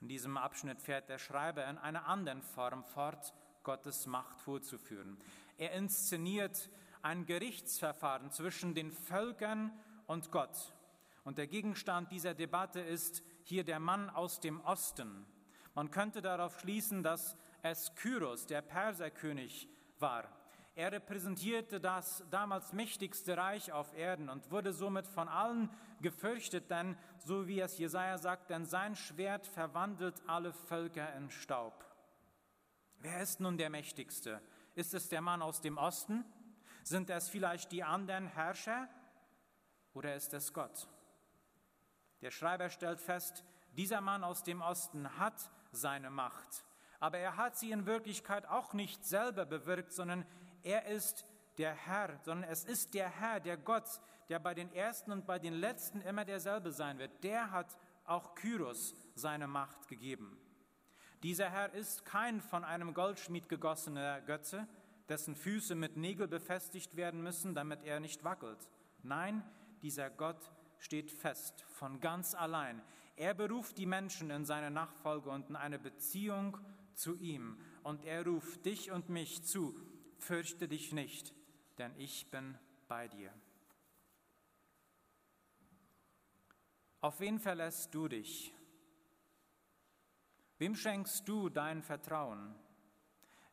In 0.00 0.08
diesem 0.08 0.36
Abschnitt 0.38 0.80
fährt 0.80 1.08
der 1.08 1.18
Schreiber 1.18 1.66
in 1.68 1.76
einer 1.76 2.06
anderen 2.06 2.42
Form 2.42 2.84
fort, 2.84 3.34
Gottes 3.62 4.06
Macht 4.06 4.40
vorzuführen. 4.40 5.18
Er 5.58 5.72
inszeniert 5.72 6.70
ein 7.02 7.26
Gerichtsverfahren 7.26 8.30
zwischen 8.30 8.74
den 8.74 8.92
Völkern 8.92 9.72
und 10.06 10.30
Gott. 10.30 10.74
Und 11.24 11.36
der 11.36 11.46
Gegenstand 11.46 12.10
dieser 12.10 12.32
Debatte 12.32 12.80
ist 12.80 13.22
hier 13.44 13.62
der 13.62 13.78
Mann 13.78 14.08
aus 14.08 14.40
dem 14.40 14.60
Osten. 14.62 15.26
Man 15.74 15.90
könnte 15.90 16.22
darauf 16.22 16.58
schließen, 16.60 17.02
dass 17.02 17.36
es 17.62 17.94
Kyros, 17.94 18.46
der 18.46 18.62
Perserkönig, 18.62 19.68
war. 19.98 20.39
Er 20.74 20.92
repräsentierte 20.92 21.80
das 21.80 22.24
damals 22.30 22.72
mächtigste 22.72 23.36
Reich 23.36 23.72
auf 23.72 23.92
Erden 23.94 24.28
und 24.28 24.50
wurde 24.50 24.72
somit 24.72 25.06
von 25.06 25.28
allen 25.28 25.68
gefürchtet, 26.00 26.70
denn 26.70 26.96
so 27.18 27.46
wie 27.48 27.60
es 27.60 27.76
Jesaja 27.78 28.18
sagt, 28.18 28.50
denn 28.50 28.64
sein 28.64 28.94
Schwert 28.94 29.46
verwandelt 29.46 30.22
alle 30.26 30.52
Völker 30.52 31.12
in 31.14 31.30
Staub. 31.30 31.84
Wer 32.98 33.20
ist 33.20 33.40
nun 33.40 33.58
der 33.58 33.70
Mächtigste? 33.70 34.40
Ist 34.74 34.94
es 34.94 35.08
der 35.08 35.20
Mann 35.20 35.42
aus 35.42 35.60
dem 35.60 35.76
Osten? 35.76 36.24
Sind 36.84 37.10
es 37.10 37.28
vielleicht 37.28 37.72
die 37.72 37.82
anderen 37.82 38.26
Herrscher? 38.26 38.88
Oder 39.92 40.14
ist 40.14 40.32
es 40.34 40.52
Gott? 40.52 40.88
Der 42.20 42.30
Schreiber 42.30 42.68
stellt 42.68 43.00
fest, 43.00 43.44
dieser 43.72 44.00
Mann 44.00 44.24
aus 44.24 44.42
dem 44.42 44.60
Osten 44.60 45.18
hat 45.18 45.50
seine 45.72 46.10
Macht, 46.10 46.64
aber 46.98 47.18
er 47.18 47.36
hat 47.36 47.56
sie 47.56 47.70
in 47.70 47.86
Wirklichkeit 47.86 48.46
auch 48.46 48.74
nicht 48.74 49.04
selber 49.04 49.46
bewirkt, 49.46 49.92
sondern 49.92 50.26
er 50.62 50.86
ist 50.86 51.24
der 51.58 51.74
Herr, 51.74 52.18
sondern 52.22 52.50
es 52.50 52.64
ist 52.64 52.94
der 52.94 53.08
Herr, 53.08 53.40
der 53.40 53.56
Gott, 53.56 54.00
der 54.28 54.38
bei 54.38 54.54
den 54.54 54.72
Ersten 54.72 55.12
und 55.12 55.26
bei 55.26 55.38
den 55.38 55.54
Letzten 55.54 56.00
immer 56.00 56.24
derselbe 56.24 56.72
sein 56.72 56.98
wird. 56.98 57.22
Der 57.22 57.50
hat 57.50 57.76
auch 58.04 58.34
Kyros 58.34 58.94
seine 59.14 59.46
Macht 59.46 59.88
gegeben. 59.88 60.38
Dieser 61.22 61.50
Herr 61.50 61.74
ist 61.74 62.04
kein 62.04 62.40
von 62.40 62.64
einem 62.64 62.94
Goldschmied 62.94 63.48
gegossener 63.48 64.22
Götze, 64.22 64.66
dessen 65.08 65.34
Füße 65.34 65.74
mit 65.74 65.96
Nägel 65.96 66.28
befestigt 66.28 66.96
werden 66.96 67.22
müssen, 67.22 67.54
damit 67.54 67.82
er 67.82 68.00
nicht 68.00 68.24
wackelt. 68.24 68.70
Nein, 69.02 69.42
dieser 69.82 70.08
Gott 70.08 70.50
steht 70.78 71.10
fest, 71.10 71.62
von 71.62 72.00
ganz 72.00 72.34
allein. 72.34 72.80
Er 73.16 73.34
beruft 73.34 73.76
die 73.76 73.86
Menschen 73.86 74.30
in 74.30 74.46
seine 74.46 74.70
Nachfolge 74.70 75.28
und 75.28 75.50
in 75.50 75.56
eine 75.56 75.78
Beziehung 75.78 76.56
zu 76.94 77.16
ihm. 77.16 77.58
Und 77.82 78.04
er 78.04 78.24
ruft 78.24 78.64
dich 78.64 78.90
und 78.90 79.08
mich 79.10 79.44
zu, 79.44 79.74
fürchte 80.20 80.68
dich 80.68 80.92
nicht, 80.92 81.34
denn 81.78 81.94
ich 81.98 82.30
bin 82.30 82.58
bei 82.88 83.08
dir. 83.08 83.32
Auf 87.00 87.20
wen 87.20 87.38
verlässt 87.38 87.94
du 87.94 88.08
dich? 88.08 88.54
Wem 90.58 90.74
schenkst 90.74 91.26
du 91.26 91.48
dein 91.48 91.82
Vertrauen? 91.82 92.54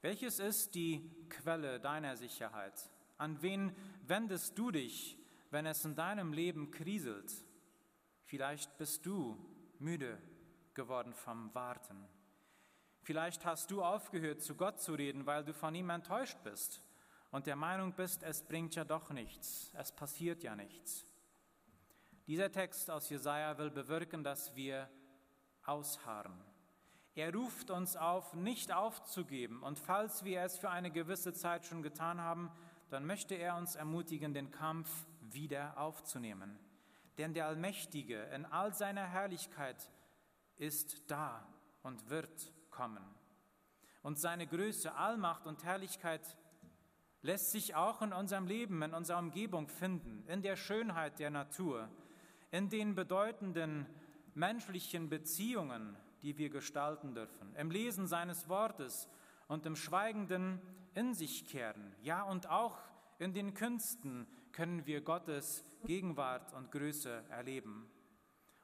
Welches 0.01 0.39
ist 0.39 0.75
die 0.75 1.09
Quelle 1.29 1.79
deiner 1.79 2.17
Sicherheit? 2.17 2.91
An 3.17 3.41
wen 3.41 3.73
wendest 4.05 4.57
du 4.57 4.71
dich, 4.71 5.17
wenn 5.49 5.65
es 5.65 5.85
in 5.85 5.95
deinem 5.95 6.33
Leben 6.33 6.69
kriselt? 6.71 7.33
Vielleicht 8.25 8.77
bist 8.77 9.05
du 9.05 9.37
müde 9.79 10.21
geworden 10.73 11.13
vom 11.13 11.53
Warten. 11.55 12.07
Vielleicht 13.07 13.45
hast 13.45 13.71
du 13.71 13.81
aufgehört, 13.81 14.41
zu 14.41 14.53
Gott 14.53 14.81
zu 14.81 14.93
reden, 14.93 15.25
weil 15.25 15.45
du 15.45 15.53
von 15.53 15.73
ihm 15.73 15.89
enttäuscht 15.91 16.39
bist 16.43 16.81
und 17.31 17.47
der 17.47 17.55
Meinung 17.55 17.93
bist, 17.93 18.21
es 18.21 18.41
bringt 18.41 18.75
ja 18.75 18.83
doch 18.83 19.11
nichts, 19.11 19.71
es 19.77 19.93
passiert 19.93 20.43
ja 20.43 20.57
nichts. 20.57 21.05
Dieser 22.27 22.51
Text 22.51 22.91
aus 22.91 23.09
Jesaja 23.09 23.57
will 23.57 23.71
bewirken, 23.71 24.25
dass 24.25 24.53
wir 24.57 24.89
ausharren. 25.63 26.37
Er 27.15 27.33
ruft 27.33 27.71
uns 27.71 27.95
auf, 27.95 28.33
nicht 28.33 28.73
aufzugeben. 28.73 29.63
Und 29.63 29.79
falls 29.79 30.25
wir 30.25 30.41
es 30.41 30.57
für 30.57 30.69
eine 30.69 30.91
gewisse 30.91 31.31
Zeit 31.31 31.65
schon 31.65 31.83
getan 31.83 32.19
haben, 32.19 32.51
dann 32.89 33.05
möchte 33.05 33.35
er 33.35 33.55
uns 33.55 33.77
ermutigen, 33.77 34.33
den 34.33 34.51
Kampf 34.51 34.89
wieder 35.21 35.77
aufzunehmen. 35.77 36.59
Denn 37.17 37.33
der 37.33 37.47
Allmächtige 37.47 38.23
in 38.35 38.43
all 38.45 38.73
seiner 38.73 39.07
Herrlichkeit 39.07 39.89
ist 40.57 41.09
da 41.09 41.47
und 41.83 42.09
wird 42.09 42.51
kommen. 42.77 43.03
Und 44.03 44.19
seine 44.19 44.45
Größe, 44.45 44.93
Allmacht 44.93 45.47
und 45.47 45.63
Herrlichkeit 45.63 46.37
lässt 47.23 47.51
sich 47.51 47.75
auch 47.75 48.01
in 48.03 48.13
unserem 48.13 48.45
Leben, 48.45 48.81
in 48.83 48.93
unserer 48.93 49.17
Umgebung 49.17 49.67
finden, 49.67 50.23
in 50.27 50.43
der 50.43 50.55
Schönheit 50.55 51.19
der 51.19 51.31
Natur, 51.31 51.89
in 52.51 52.69
den 52.69 52.93
bedeutenden 52.93 53.87
menschlichen 54.35 55.09
Beziehungen, 55.09 55.97
die 56.21 56.37
wir 56.37 56.49
gestalten 56.49 57.15
dürfen, 57.15 57.55
im 57.55 57.71
Lesen 57.71 58.05
seines 58.05 58.47
Wortes 58.47 59.09
und 59.47 59.65
im 59.65 59.75
schweigenden 59.75 60.61
in 60.93 61.13
sich 61.13 61.45
kehren. 61.45 61.95
Ja, 62.01 62.21
und 62.23 62.47
auch 62.49 62.77
in 63.17 63.33
den 63.33 63.55
Künsten 63.55 64.27
können 64.51 64.85
wir 64.85 65.01
Gottes 65.01 65.65
Gegenwart 65.85 66.53
und 66.53 66.71
Größe 66.71 67.23
erleben. 67.29 67.89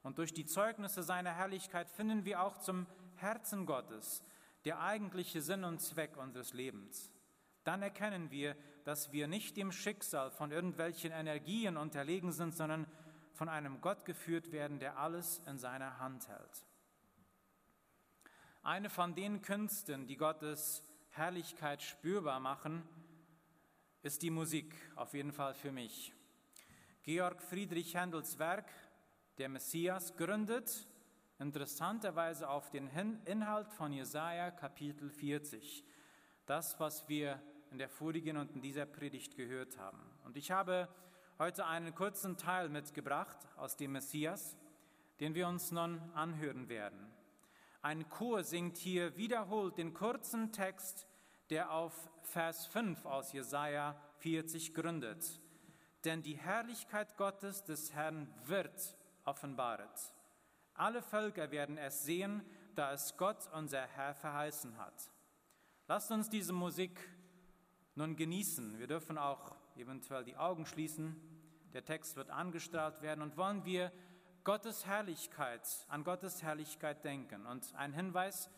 Und 0.04 0.18
durch 0.18 0.34
die 0.34 0.46
Zeugnisse 0.46 1.02
seiner 1.02 1.32
Herrlichkeit 1.32 1.90
finden 1.90 2.26
wir 2.26 2.42
auch 2.42 2.58
zum 2.58 2.86
Herzen 3.24 3.66
Gottes 3.66 4.24
der 4.66 4.80
eigentliche 4.80 5.42
Sinn 5.42 5.64
und 5.64 5.82
Zweck 5.82 6.16
unseres 6.18 6.54
Lebens. 6.54 7.12
Dann 7.64 7.82
erkennen 7.82 8.30
wir, 8.32 8.56
dass 8.84 9.12
wir 9.12 9.28
nicht 9.28 9.58
dem 9.58 9.72
Schicksal 9.72 10.32
von 10.32 10.52
irgendwelchen 10.52 11.12
Energien 11.12 11.78
unterlegen 11.78 12.32
sind, 12.32 12.56
sondern 12.56 12.86
von 13.34 13.50
einem 13.50 13.82
Gott 13.82 14.06
geführt 14.06 14.52
werden, 14.52 14.80
der 14.80 14.98
alles 14.98 15.42
in 15.48 15.58
seiner 15.58 16.00
Hand 16.00 16.28
hält. 16.28 16.66
Eine 18.62 18.90
von 18.90 19.16
den 19.16 19.42
Künsten, 19.42 20.08
die 20.08 20.18
Gottes 20.18 20.84
Herrlichkeit 21.10 21.82
spürbar 21.82 22.40
machen, 22.40 22.84
ist 24.02 24.22
die 24.22 24.30
Musik, 24.30 24.76
auf 24.96 25.14
jeden 25.14 25.32
Fall 25.32 25.54
für 25.54 25.72
mich. 25.72 26.14
Georg 27.04 27.42
Friedrich 27.42 27.96
Händels 27.96 28.40
Werk, 28.40 28.70
der 29.38 29.50
Messias, 29.50 30.16
gründet 30.16 30.88
interessanterweise 31.44 32.50
auf 32.50 32.70
den 32.70 32.90
Inhalt 33.26 33.70
von 33.74 33.92
Jesaja 33.92 34.50
Kapitel 34.50 35.10
40. 35.10 35.84
Das, 36.46 36.80
was 36.80 37.10
wir 37.10 37.38
in 37.70 37.78
der 37.78 37.90
vorigen 37.90 38.38
und 38.38 38.54
in 38.54 38.62
dieser 38.62 38.86
Predigt 38.86 39.36
gehört 39.36 39.78
haben. 39.78 40.00
Und 40.24 40.38
ich 40.38 40.52
habe 40.52 40.88
heute 41.38 41.66
einen 41.66 41.94
kurzen 41.94 42.38
Teil 42.38 42.70
mitgebracht 42.70 43.38
aus 43.58 43.76
dem 43.76 43.92
Messias, 43.92 44.58
den 45.20 45.36
wir 45.36 45.50
uns 45.50 45.74
nun 45.74 46.00
anhören 46.14 46.70
werden. 46.70 47.12
Ein 47.82 48.08
Chor 48.08 48.46
singt 48.46 48.78
hier 48.78 49.18
wiederholt 49.18 49.78
den 49.78 49.94
kurzen 49.94 50.54
Text, 50.54 51.10
der 51.50 51.72
auf 51.72 52.10
Vers 52.22 52.68
5 52.68 53.06
aus 53.06 53.34
Jesaja 53.34 54.00
40 54.20 54.74
gründet. 54.74 55.42
Denn 56.06 56.22
die 56.22 56.38
Herrlichkeit 56.38 57.18
Gottes 57.18 57.66
des 57.66 57.92
Herrn 57.94 58.34
wird 58.46 58.96
offenbaret. 59.26 60.13
Alle 60.76 61.02
Völker 61.02 61.52
werden 61.52 61.78
es 61.78 62.04
sehen, 62.04 62.44
da 62.76 62.94
es 62.94 63.16
Gott, 63.18 63.48
unser 63.54 63.86
Herr, 63.86 64.16
verheißen 64.16 64.78
hat. 64.78 65.12
Lasst 65.88 66.12
uns 66.12 66.30
diese 66.30 66.54
Musik 66.54 67.10
nun 67.96 68.16
genießen. 68.16 68.80
Wir 68.80 68.88
dürfen 68.88 69.18
auch 69.18 69.56
eventuell 69.76 70.24
die 70.24 70.36
Augen 70.36 70.66
schließen. 70.66 71.16
Der 71.74 71.86
Text 71.86 72.16
wird 72.16 72.30
angestrahlt 72.30 73.02
werden 73.02 73.22
und 73.22 73.38
wollen 73.38 73.66
wir 73.66 73.92
Gottes 74.44 74.86
Herrlichkeit, 74.86 75.86
an 75.88 76.04
Gottes 76.04 76.42
Herrlichkeit 76.42 77.04
denken. 77.04 77.46
Und 77.46 77.74
ein 77.76 77.94
Hinweis, 77.94 78.50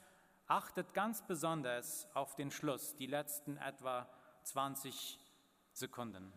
achtet 0.48 0.94
ganz 0.94 1.26
besonders 1.26 2.08
auf 2.14 2.36
den 2.36 2.52
Schluss, 2.52 2.96
die 2.96 3.08
letzten 3.08 3.58
etwa 3.58 4.08
20 4.44 5.20
Sekunden. 5.74 6.32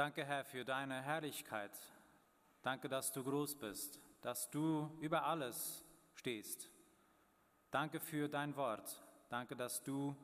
Danke, 0.00 0.24
Herr, 0.24 0.46
für 0.46 0.64
deine 0.64 1.02
Herrlichkeit. 1.02 1.72
Danke, 2.62 2.88
dass 2.88 3.12
du 3.12 3.22
groß 3.22 3.56
bist, 3.56 4.00
dass 4.22 4.48
du 4.48 4.90
über 4.98 5.26
alles 5.26 5.84
stehst. 6.14 6.70
Danke 7.70 8.00
für 8.00 8.26
dein 8.26 8.56
Wort. 8.56 8.98
Danke, 9.28 9.56
dass 9.56 9.82
du 9.82 10.16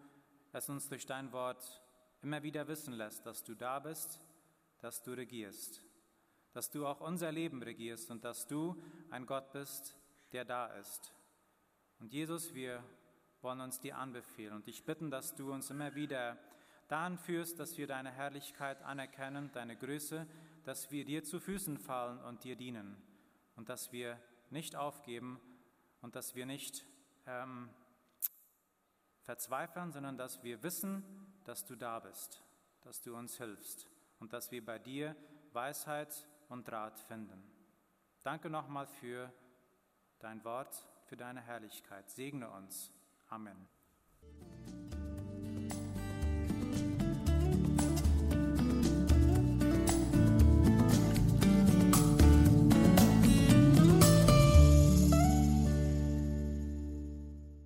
es 0.54 0.70
uns 0.70 0.88
durch 0.88 1.04
dein 1.04 1.30
Wort 1.30 1.82
immer 2.22 2.42
wieder 2.42 2.66
wissen 2.68 2.94
lässt, 2.94 3.26
dass 3.26 3.44
du 3.44 3.54
da 3.54 3.78
bist, 3.78 4.18
dass 4.78 5.02
du 5.02 5.12
regierst, 5.12 5.82
dass 6.54 6.70
du 6.70 6.86
auch 6.86 7.02
unser 7.02 7.30
Leben 7.30 7.62
regierst 7.62 8.10
und 8.10 8.24
dass 8.24 8.46
du 8.46 8.82
ein 9.10 9.26
Gott 9.26 9.52
bist, 9.52 9.94
der 10.32 10.46
da 10.46 10.68
ist. 10.68 11.12
Und 12.00 12.14
Jesus, 12.14 12.54
wir 12.54 12.82
wollen 13.42 13.60
uns 13.60 13.78
dir 13.78 13.98
anbefehlen 13.98 14.54
und 14.54 14.68
dich 14.68 14.86
bitten, 14.86 15.10
dass 15.10 15.34
du 15.34 15.52
uns 15.52 15.68
immer 15.68 15.94
wieder 15.94 16.38
dahin 16.88 17.18
führst, 17.18 17.58
dass 17.58 17.76
wir 17.78 17.86
deine 17.86 18.10
Herrlichkeit 18.10 18.82
anerkennen, 18.82 19.50
deine 19.52 19.76
Größe, 19.76 20.26
dass 20.64 20.90
wir 20.90 21.04
dir 21.04 21.24
zu 21.24 21.40
Füßen 21.40 21.78
fallen 21.78 22.18
und 22.20 22.44
dir 22.44 22.56
dienen 22.56 22.96
und 23.56 23.68
dass 23.68 23.92
wir 23.92 24.20
nicht 24.50 24.76
aufgeben 24.76 25.40
und 26.00 26.16
dass 26.16 26.34
wir 26.34 26.46
nicht 26.46 26.84
ähm, 27.26 27.68
verzweifeln, 29.22 29.92
sondern 29.92 30.16
dass 30.16 30.42
wir 30.42 30.62
wissen, 30.62 31.04
dass 31.44 31.64
du 31.64 31.76
da 31.76 31.98
bist, 32.00 32.42
dass 32.82 33.00
du 33.02 33.16
uns 33.16 33.36
hilfst 33.36 33.88
und 34.20 34.32
dass 34.32 34.50
wir 34.50 34.64
bei 34.64 34.78
dir 34.78 35.16
Weisheit 35.52 36.28
und 36.48 36.70
Rat 36.70 37.00
finden. 37.00 37.42
Danke 38.22 38.50
nochmal 38.50 38.86
für 38.86 39.32
dein 40.18 40.44
Wort, 40.44 40.86
für 41.04 41.16
deine 41.16 41.40
Herrlichkeit. 41.40 42.10
Segne 42.10 42.50
uns. 42.50 42.92
Amen. 43.28 43.68